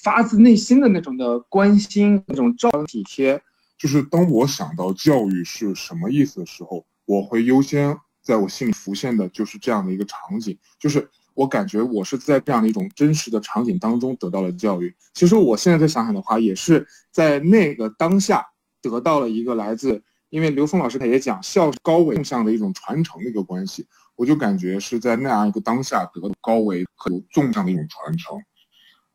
[0.04, 3.42] 发自内心的那种的关心，那种照体贴，
[3.78, 14.96] 就是当我想到教育是什么意思的时候，我会优先在我心里浮现的就是这样的一个场景，就是我感觉我是在这样的一种真实的场景当中得到了教育。
[15.14, 18.44] 其实我现在再想想的话，也是在那个当下
[18.82, 20.02] 得到了一个来自。
[20.30, 23.86] 因为刘峰老师他也讲孝高维纵向的一种传承的一个关系，
[24.16, 28.36] 我就感觉是在那样一个当下得到高维和纵向的一种传承。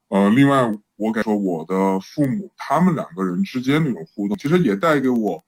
[0.09, 5.43] 呃，另外我感觉我的父母他们两个人之间那种互动，其实也带给我，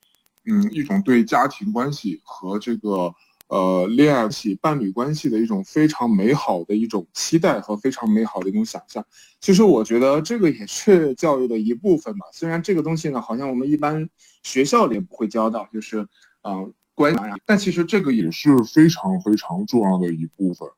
[0.45, 3.15] 嗯，一种对家庭关系和这个。
[3.55, 9.07] 呃，恋爱起伴侣关系的一种非常美好的一种期待和非常美好的一种想象。
[9.41, 12.27] 其实我觉得这个也是教育的一部分吧。
[12.33, 14.11] 虽然这个东西呢，好像我们一般
[14.43, 16.05] 学校里不会教到，就是
[16.43, 20.69] 嗯关系，但其实这个也是非常非常重要的一部分。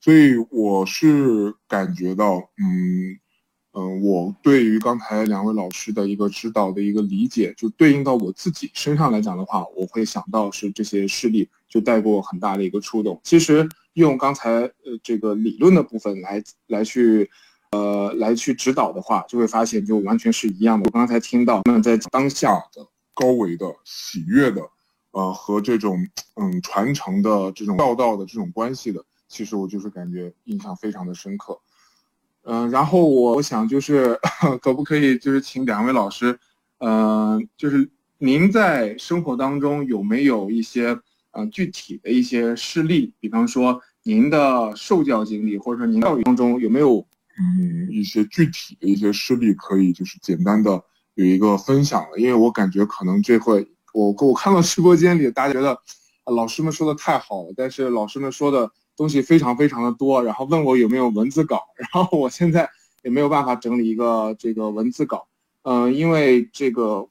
[0.00, 3.20] 所以我是感觉到，嗯。
[3.78, 13.20] 嗯，我对于刚才两位老师的一个指导的一个理解，就对应到我自己身上来讲的话，我会想到是这些事例就带给我很大的一个触动。
[13.22, 17.30] 其实用刚才呃这个理论的部分来来去，
[17.70, 20.86] 呃来去指导的话，就会发现就完全是一样的。
[20.86, 24.62] 我刚才听到那在当下的高维的喜悦的，
[25.10, 25.98] 呃和这种
[26.36, 31.60] 嗯传承的这种道道的这种关系的，其实我就是感觉印象非常的深刻。
[32.48, 34.16] 嗯，然后我我想就是，
[34.62, 36.38] 可不可以就是请两位老师，
[36.78, 40.96] 嗯，就是您在生活当中有没有一些
[41.32, 43.12] 呃具体的一些事例？
[43.18, 47.04] 比方说您的受教经历，或者说您教育当中有没有
[47.36, 50.80] 嗯一些具体的一些事例可以就是简单的
[51.14, 52.20] 有一个分享的？
[52.20, 55.76] 因为我感觉可能这会我我看到直播间里大家觉得
[56.32, 58.70] 老师们说的太好了，但是老师们说的。
[58.96, 62.68] 东西非常非常的多，然后问我有没有文字稿，然后我现在
[63.02, 65.28] 也没有办法整理一个这个文字稿，
[65.62, 67.06] 嗯，因为这个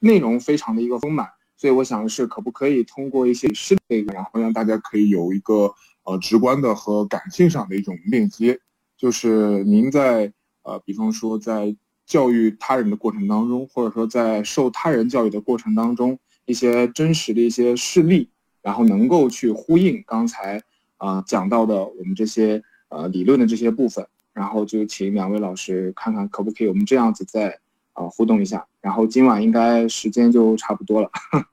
[0.00, 1.26] 内容非常的一个丰满，
[1.56, 5.72] 所以我想的是可不可以通过一些视频，然后让大家可以有一个
[6.04, 8.60] 呃直观的和感性上的一种链接，
[8.98, 10.30] 就是您在
[10.62, 11.74] 呃，比方说在
[12.04, 18.28] 教育他人的过程当中，或者说在受他人教育的过程当中，一些真实的一些事例，
[18.60, 20.62] 然后能够去呼应刚才。
[21.00, 27.58] 啊，讲到的我们这些呃理论的这些部分，然后就请两位老师看看可不可以我们这样子再
[27.94, 31.10] 啊互动一下，然后今晚应该时间就差不多了。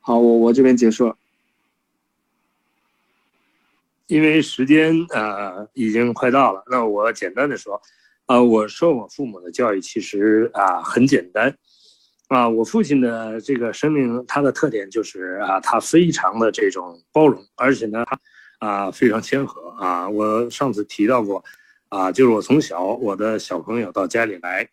[0.00, 1.16] 好，我我这边结束了。
[4.06, 7.80] 因为时间呃已经快到了，那我简单的说，
[8.26, 11.56] 啊，我受我父母的教育其实啊很简单，
[12.28, 18.20] 啊，我父亲的这个生命他的特点就是啊他非常的这种包容，而且呢他。
[18.62, 20.08] 啊，非常谦和啊！
[20.08, 21.42] 我上次提到过，
[21.88, 24.68] 啊，就是我从小我的小朋友到家里来，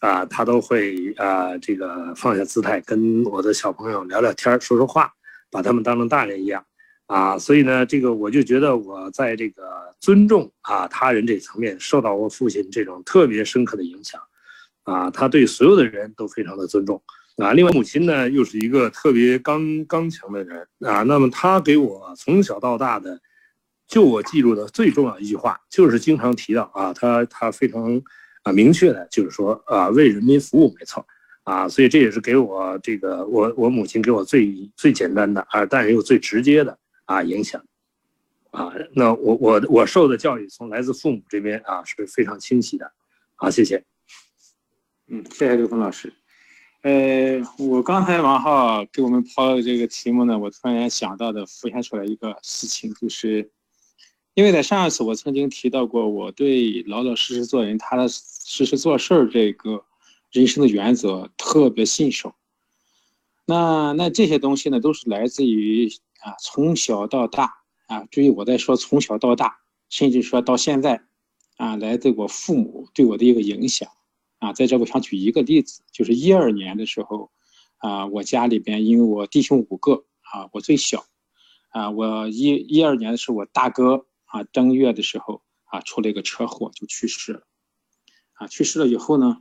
[0.00, 5.12] 啊，他都会啊，这个放下姿态跟我的小朋友聊聊天说说话，
[5.52, 6.64] 把他们当成大人一样，
[7.06, 9.62] 啊，所以呢，这个我就觉得我在这个
[10.00, 14.20] 尊重啊他人这层面受到我父亲这种特别深刻的影响，
[14.82, 17.00] 啊，他对所有的人都非常的尊重。
[17.36, 23.16] 啊，另外母亲呢又是一个特别刚刚强的人啊，那么她给我从小到大的，
[23.88, 28.00] 就我记住的最重要一句话，就是经常提到啊，他他非常
[28.42, 31.04] 啊明确的，就是说啊为人民服务没错。
[31.44, 37.64] 啊，所以这也是给我这个我我母亲给我最最简单的啊，但是又最直接的啊影响。
[38.50, 42.92] 啊，那我我我受的教育从来自父母这边啊是非常清晰的，
[43.34, 43.82] 好，谢谢，
[45.06, 46.12] 嗯，谢谢刘峰老师。
[46.82, 53.50] 呃，我刚才王浩给我们抛的这个题目呢，我突然想到的浮现出来一个事情，就是
[54.38, 59.84] 因为在上一次我曾经提到过，我对老老实实做人、踏踏实实做事儿这个
[60.30, 62.32] 人生的原则特别信守。
[63.46, 65.88] 那那这些东西呢，都是来自于
[66.20, 67.52] 啊从小到大
[67.88, 69.58] 啊，注意我在说从小到大，
[69.90, 71.02] 甚至说到现在
[71.56, 73.88] 啊，来自我父母对我的一个影响。
[74.38, 77.32] 啊，在这我想举一个例子，就是一二年的时候，
[77.78, 81.04] 啊，我家里边因为我弟兄五个，啊，我最小，
[81.70, 87.42] 啊，我一一二年的时候，我大哥啊正月的时候啊出了一个车祸就去世了，
[88.34, 89.38] 啊去世了以后呢，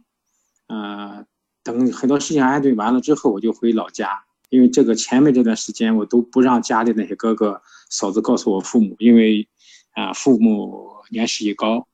[0.68, 1.26] 呃，
[1.64, 9.48] 等很多事情安顿完了之后，我就回老家，因为这个前面这段时间我都不让家里那些哥哥嫂子告诉我父母，因为
[9.92, 11.88] 啊父母年事已高，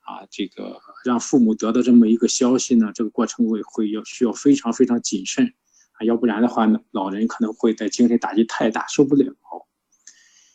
[0.00, 5.54] 啊这个让父母得到这么一个消息呢，这个过程会会要需要非常非常谨慎。
[5.92, 9.32] 啊，要不然的话呢，老人可能会在精神打击太大，受不了。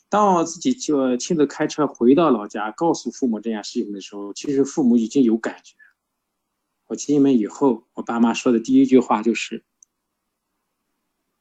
[0.10, 5.76] 当我自己就亲自开车回到老家，告诉父母这件事情的时候，其实父母已经有感觉。
[6.88, 9.64] 我进门以后，我爸妈说的第一句话就是：“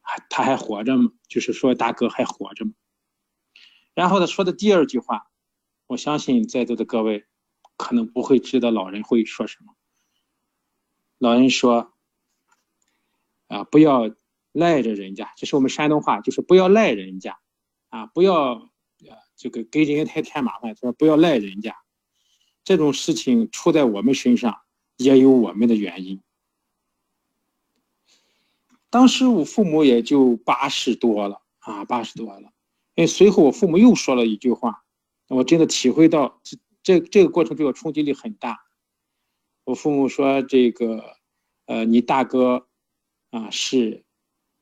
[0.03, 2.73] 还他还活着吗？”就是说大哥还活着吗？
[3.95, 5.31] 然后他说的第二句话，
[5.87, 7.27] 我相信在座的各位
[7.77, 9.75] 可能不会知道老人会说什么。
[11.19, 11.93] 老人说。
[13.49, 14.15] 啊，不要
[14.53, 17.39] 赖着人家，这是我们山东话，就是不要赖人家，
[17.89, 21.77] 啊，不要啊，这个给人家太添麻烦，说不要赖人家，
[22.65, 24.61] 这种事情出在我们身上
[24.97, 26.21] 也有我们的原因。
[28.91, 32.53] 当时我父母也就八十多了啊，八十多了。
[32.97, 34.85] 哎，随后我父母又说了一句话，
[35.29, 38.59] 我真的体会到这这这个过程对我冲击力很大。
[39.65, 41.17] 我父母说：“这个，
[41.67, 42.67] 呃，你大哥。”
[43.31, 44.07] 啊，是，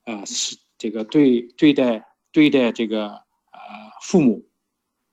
[0.03, 3.21] 啊，是这个对对待对待这个呃
[4.01, 4.47] 父母，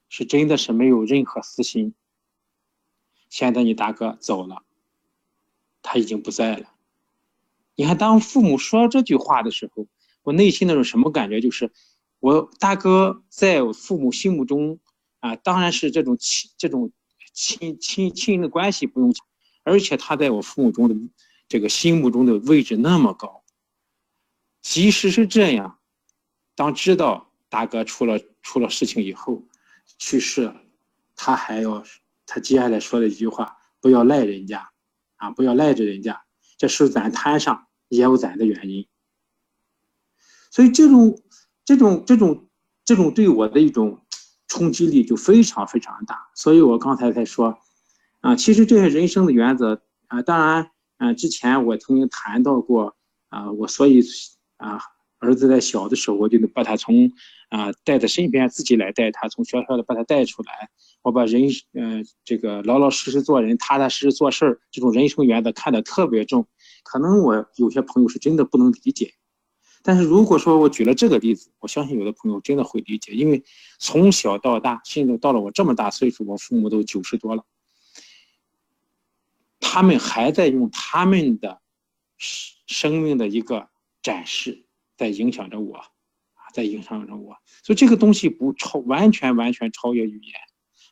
[0.08, 1.94] 是真的是没有任何私心。
[3.28, 4.62] 现在你大哥走了，
[5.82, 6.70] 他已经不在了。
[7.74, 9.86] 你看，当父母说这句话的时候，
[10.22, 11.40] 我内心那种什么感觉？
[11.40, 11.72] 就是
[12.20, 14.78] 我大哥在我父母心目中
[15.18, 16.92] 啊，当然是这种亲这种
[17.32, 19.26] 亲亲亲人的关系不用讲，
[19.64, 20.94] 而且他在我父母中的
[21.48, 23.42] 这个心目中的位置那么高。
[24.60, 25.80] 即使是这样，
[26.56, 29.42] 当知道大哥出了出了事情以后，
[29.98, 30.56] 去世了，
[31.16, 31.84] 他还要
[32.26, 34.70] 他接下来说了一句话：不要赖人家，
[35.16, 36.24] 啊，不要赖着人家，
[36.56, 38.86] 这是咱摊上也有咱的原因。
[40.50, 41.20] 所以这种
[41.64, 42.48] 这种这种
[42.84, 44.04] 这种对我的一种
[44.46, 46.28] 冲击力就非常非常大。
[46.34, 47.58] 所以我刚才才说，
[48.20, 52.96] 啊，其实这些人生的原则啊，当然，嗯，之前我曾经谈到过，
[53.28, 54.02] 啊，我所以。
[54.56, 54.80] 啊，
[55.24, 57.10] 儿子在小的时候，我就能把他从
[57.48, 60.68] 啊带在身边，自己来带他，从学校里把他带出来。
[61.02, 66.46] 我把人，嗯，这个老老实实做人，踏踏实实做事儿，这种人生原则看得特别重。
[66.82, 69.14] 可能我有些朋友是真的不能理解，
[69.82, 73.42] 但是如果说我举了这个例子，我相信有的朋友真的会理解，因为
[73.78, 77.44] 从小到大，甚至到了我这么大岁数，我父母都九十多了，
[79.60, 81.60] 他们还在用他们的
[82.66, 83.68] 生命的一个。
[84.04, 84.63] 展示
[84.96, 85.88] 在影响着我，啊，
[86.52, 90.34] 在影响着我，所以这个东西不超，完全完全超越语言，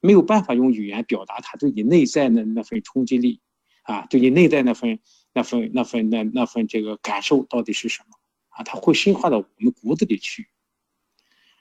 [0.00, 3.40] 没有办法用语言表达它对你内在的那份冲击力，
[3.82, 4.98] 啊，对你内在那份
[5.32, 10.48] 那份那份那那份这个感受到底是什么，啊，它会深化到我们骨子里去，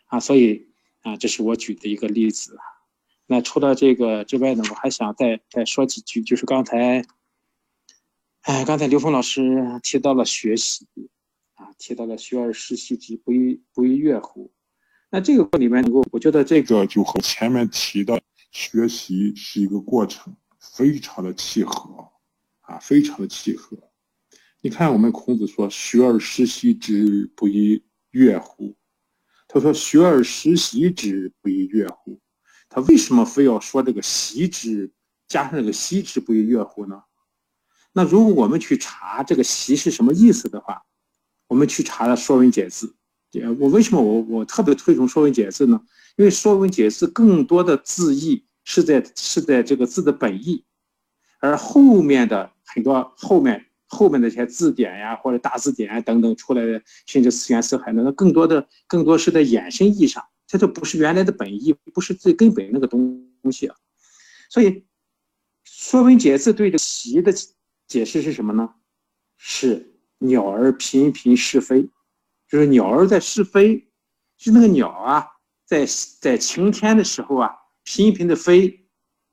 [0.08, 0.68] 啊，所以
[1.02, 2.58] 啊，这是我举的一个例子。
[3.28, 7.06] 那除了这个之外呢，我还想再再说几句，就是刚才，
[8.42, 10.88] 哎，刚才刘峰老师提到了学习。
[11.62, 14.52] 啊，提到了“学而时习之，不亦不亦乐乎”。
[15.12, 18.20] 那这个里面能够，我觉得这个就和前面提到
[18.52, 22.10] 学习是一个过程，非常的契合
[22.62, 23.78] 啊，非常的契合。
[24.62, 28.76] 你看，我们孔子说“学而时习之，不亦乐乎”。
[29.48, 32.20] 他说“学而时习之，不亦乐乎”。
[32.70, 34.92] 他为什么非要说这个“习之”
[35.28, 37.04] 加上这个“习之，不亦乐乎”呢？
[37.94, 40.82] 那如果我们去查这个“习”是什么意思的话，
[41.52, 42.96] 我们去查了《说文解字》，
[43.60, 45.82] 我为什么我我特别推崇《说文解字》呢？
[46.16, 50.64] 因为《说文解字》更多的字义是在是在这个字的本意，
[51.40, 63.76] 而后面的很多后面后面的一些字典呀或者大字典啊等等出来的，甚至四源四海的，那更多的更多是在衍生意义上，它就不是原来的本意，不是最根本那个东东西啊。
[64.50, 64.68] 所以，
[65.66, 67.34] 《说文解字》对这“习”的
[67.90, 68.70] 解释是什么呢？
[69.36, 69.91] 是。
[70.24, 71.90] 鸟儿频频试飞，
[72.48, 73.88] 就是鸟儿在试飞，
[74.38, 75.26] 就那个鸟啊，
[75.66, 75.84] 在
[76.20, 77.50] 在晴天的时候啊，
[77.84, 78.86] 频频的飞，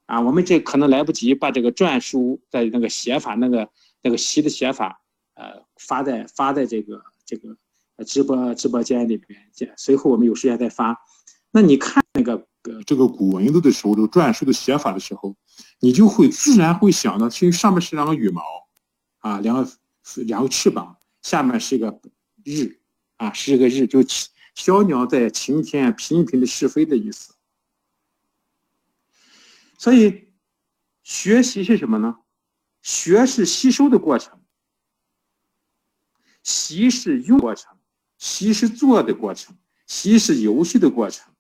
[0.06, 3.68] 啊，我们这可能来不及把这个篆书在那个写法，那个
[4.02, 5.02] 那个习的写法，
[5.34, 7.54] 呃，发在发在这个这个
[8.06, 9.38] 直播直播间里边，
[9.76, 10.96] 随后我们有时间再发。
[11.50, 12.46] 那你看那个
[12.86, 15.36] 这个古文字的时候，这个篆书的写法的时候，
[15.80, 18.42] 你就会自然会想到，其实上面是两个羽毛，
[19.18, 19.70] 啊，两个。
[20.16, 22.00] 两个翅膀，下面是一个
[22.44, 22.80] 日，
[23.16, 24.02] 啊，是一个日，就
[24.54, 27.34] 小鸟在晴天频频的试飞的意思。
[29.76, 30.32] 所以，
[31.02, 32.18] 学习是什么呢？
[32.82, 34.40] 学是吸收的过程，
[36.42, 37.76] 习是用过程，
[38.18, 39.56] 习是做的过程，
[39.86, 41.32] 习是游戏的过程。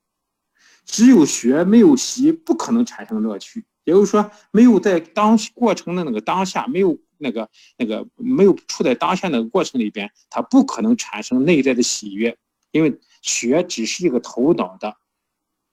[0.84, 3.66] 只有学没有习，不可能产生乐趣。
[3.88, 12.36] 也就是说，没有在当过程的那个当下，没有那个那个没有处在当下那个过程里边，它不可能产生内在的喜悦。
[12.70, 14.94] 因为学只是一个头脑的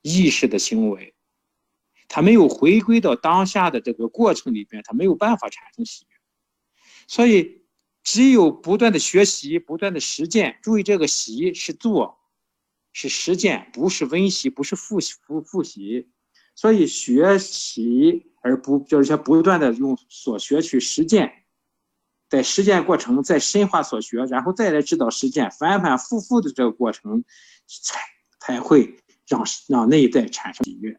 [0.00, 1.12] 意识的行为，
[2.08, 6.16] 它没有回归到当下的这个过程里边，它没有办法产生喜悦。
[7.06, 7.66] 所以，
[8.02, 10.58] 只有不断的学习，不断的实践。
[10.62, 12.18] 注意，这个习是做，
[12.94, 16.08] 是实践，不是温习，不是复习复复习。
[16.56, 21.30] 所以，学习而不就是说不断的用所学去实践。
[22.28, 27.22] 在实践过程，再深化所学，然后再来指导实践，反反复复的这个过程，
[27.68, 28.00] 才
[28.40, 28.96] 才会
[29.28, 30.98] 让让内在产生喜悦。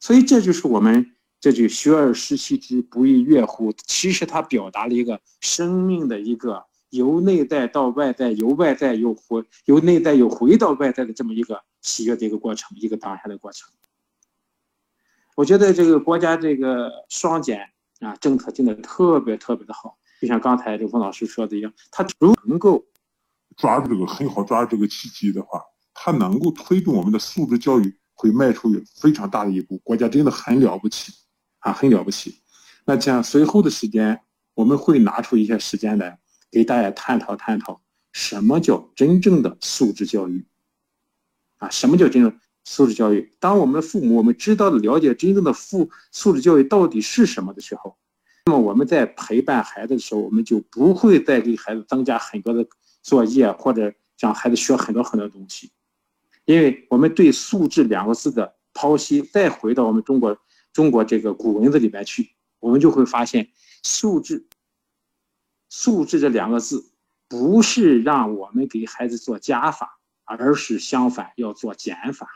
[0.00, 3.72] 所以这就是我们这句“学而时习之，不亦乐乎”。
[3.86, 13.70] 其实它表达了一个生命的一个由内在到外在，由外在又回，由内在又回到外在的这么一个喜悦的一个过程，一个当下的过程。
[15.34, 17.60] 我觉得这个国家这个双减
[18.00, 19.98] 啊政策定的特别特别的好。
[20.20, 22.86] 就像刚才刘峰老师说的一样，他如果能够
[23.56, 25.60] 抓住这个很好抓住这个契机的话，
[25.92, 29.76] 他能够推动我们的素质教育会迈出非常大的一步。
[29.78, 31.12] 国家真的很了不起
[31.58, 32.40] 啊，很了不起。
[32.86, 34.20] 那这样随后的时间，
[34.54, 36.18] 我们会拿出一些时间来
[36.50, 37.82] 给大家探讨探讨
[38.12, 40.46] 什么叫真正的素质教育
[41.58, 41.68] 啊？
[41.68, 43.34] 什么叫真正素质教育？
[43.38, 47.96] 当我们父母我们知道的了解真正的素素质教育到底是什么的时候。
[48.46, 52.66] 那么我们在陪伴孩子的时候，我们就不会再给孩子增加很多的
[53.02, 55.70] 作业，或者让孩子学很多很多东西，
[56.44, 60.36] 因为我们对“素质”两个字的剖析，再回到我们中国
[60.74, 63.48] 中国这个古文字里边去，我们就会发现
[63.82, 64.46] “素质
[65.70, 66.92] ”“素质”这两个字
[67.28, 72.28] 不是让我们给孩子做加法，而是相反要做减法，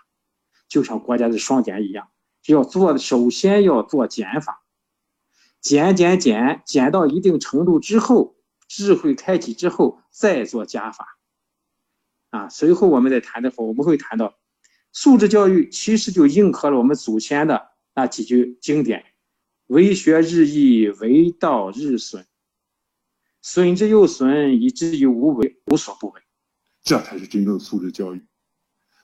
[0.69, 2.09] 就像国家的双减一样，
[2.47, 4.64] 要做首先要做减法。
[5.61, 8.37] 减减减减到一定程度之后，
[8.69, 11.19] 智慧开启之后再做加法，
[12.31, 14.39] 啊，随后我们再谈的时候，我们会谈到
[14.93, 19.05] 素质教育其实就应和了我们祖先的那几句经典
[19.66, 22.25] ：“为学日益，为道日损，
[23.43, 26.23] 损之又损，以至于无为，无所不为。”
[26.85, 28.25] 这才是真正的素质教育。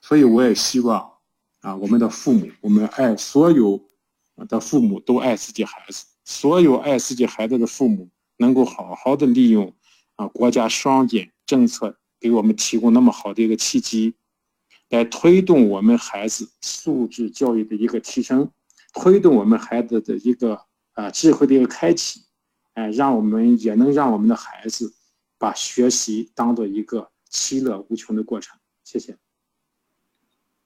[0.01, 1.14] 所以我也希望
[1.65, 3.81] 啊，我们的父母，我们爱所有
[4.47, 6.05] 的父母都爱自己孩子。
[6.23, 8.07] 所有爱自己孩子的父母
[8.37, 9.73] 能够好好的利用
[10.15, 14.13] 啊国家双减政策给我们提供那么好的一个契机，
[14.89, 18.51] 来推动我们孩子素质教育的一个提升，
[18.93, 20.61] 推动我们孩子的一个
[20.93, 22.21] 啊智慧的一个开启，
[22.75, 24.93] 哎，让我们也能让我们的孩子
[25.39, 28.55] 把学习当做一个其乐无穷的过程。
[28.83, 29.17] 谢谢。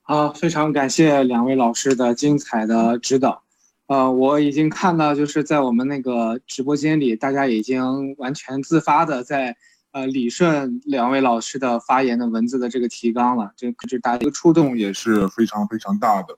[0.10, 3.44] 啊，非常感谢两位老师的精彩的指导。
[3.86, 9.56] 呃，我已经看到，就是在我们那个直播间里，大家已经完全自发的在
[9.92, 16.36] 呃理顺两位老师的发言的文字的这个提纲了，这这大家的触动也是非常非常大的。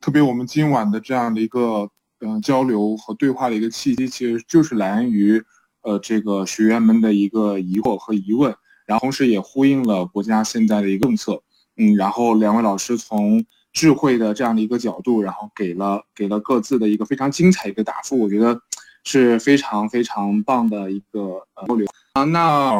[0.00, 1.90] 特别我们今晚的这样的一个
[2.20, 5.42] 嗯交流和对话的一个契机，其实就是来源于
[5.82, 8.54] 呃这个学员们的一个疑惑和疑问，
[8.86, 11.42] 然后同时也呼应了国家现在的一个政策。
[11.80, 13.44] 嗯，然后两位老师从。
[13.72, 18.60] 智慧的这样的一个角度，然后给了给了各自的一个非常精彩一个答复，我觉得
[19.04, 22.24] 是非常非常棒的一个交流啊。
[22.24, 22.72] 那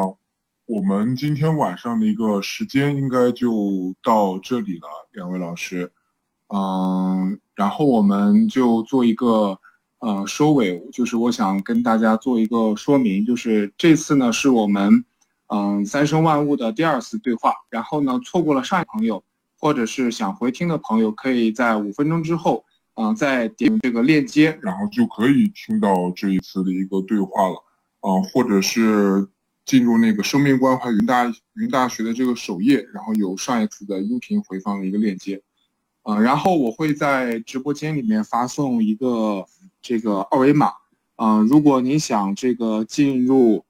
[0.67, 5.93] 我们今天晚上的一个时间应该就到这里了，两位老师，
[6.49, 9.61] 嗯，然后我们就做一个
[10.01, 15.05] 呃收尾，就是我想跟大家做一个说明，就是这次呢是我们
[15.53, 19.23] 嗯三生万物的第二次对话，然后呢错过了上一朋友。
[19.63, 27.63] 或者是想回听的朋友，可以在五分钟之后，嗯，再点这个链接，然后就可以听到这一次的一个对话了，
[28.01, 29.29] 嗯，或者是
[29.67, 35.43] 进入那个生命关怀云大云大学的这个首页，然后有上一次的音频回放的一个链接，
[36.05, 39.45] 啊，然后我会在直播间里面发送一个
[39.83, 40.73] 这个二维码，
[41.17, 43.63] 嗯，如果您想这个进入。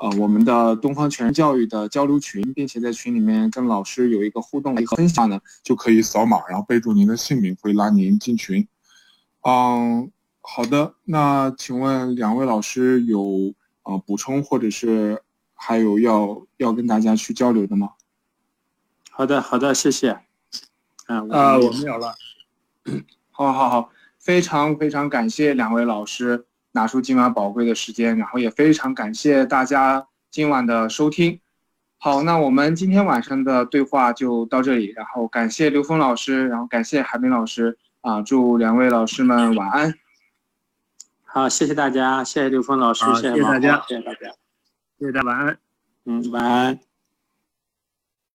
[0.00, 8.66] 呃，我们的东方全人教育的交流群，并且在群里面跟老师有一个互动的一个分享呢，就可以扫码，然后备注您的姓名，会拉您进群。
[9.42, 15.22] 嗯，好的，那请问两位老师有呃补充或者是
[15.54, 17.90] 还有要要跟大家去交流的吗？
[19.10, 20.12] 好的，好的，谢谢。
[21.06, 22.14] 啊，啊，我没有了。
[23.30, 31.40] 好，好，好，非常非常感谢两位老师拿出今晚宝贵的时间，然后也非常感谢大家今晚的收听。
[31.98, 39.94] 好，那我们今天晚上的对话就到这里，然后感谢刘峰老师，然后感谢海明老师啊，祝两位老师们晚安。
[41.24, 44.18] 好，谢谢大家，谢谢刘峰老师，谢谢大家，谢谢大家，
[44.98, 45.58] 谢谢大家，晚安。
[46.06, 46.89] 嗯，晚安。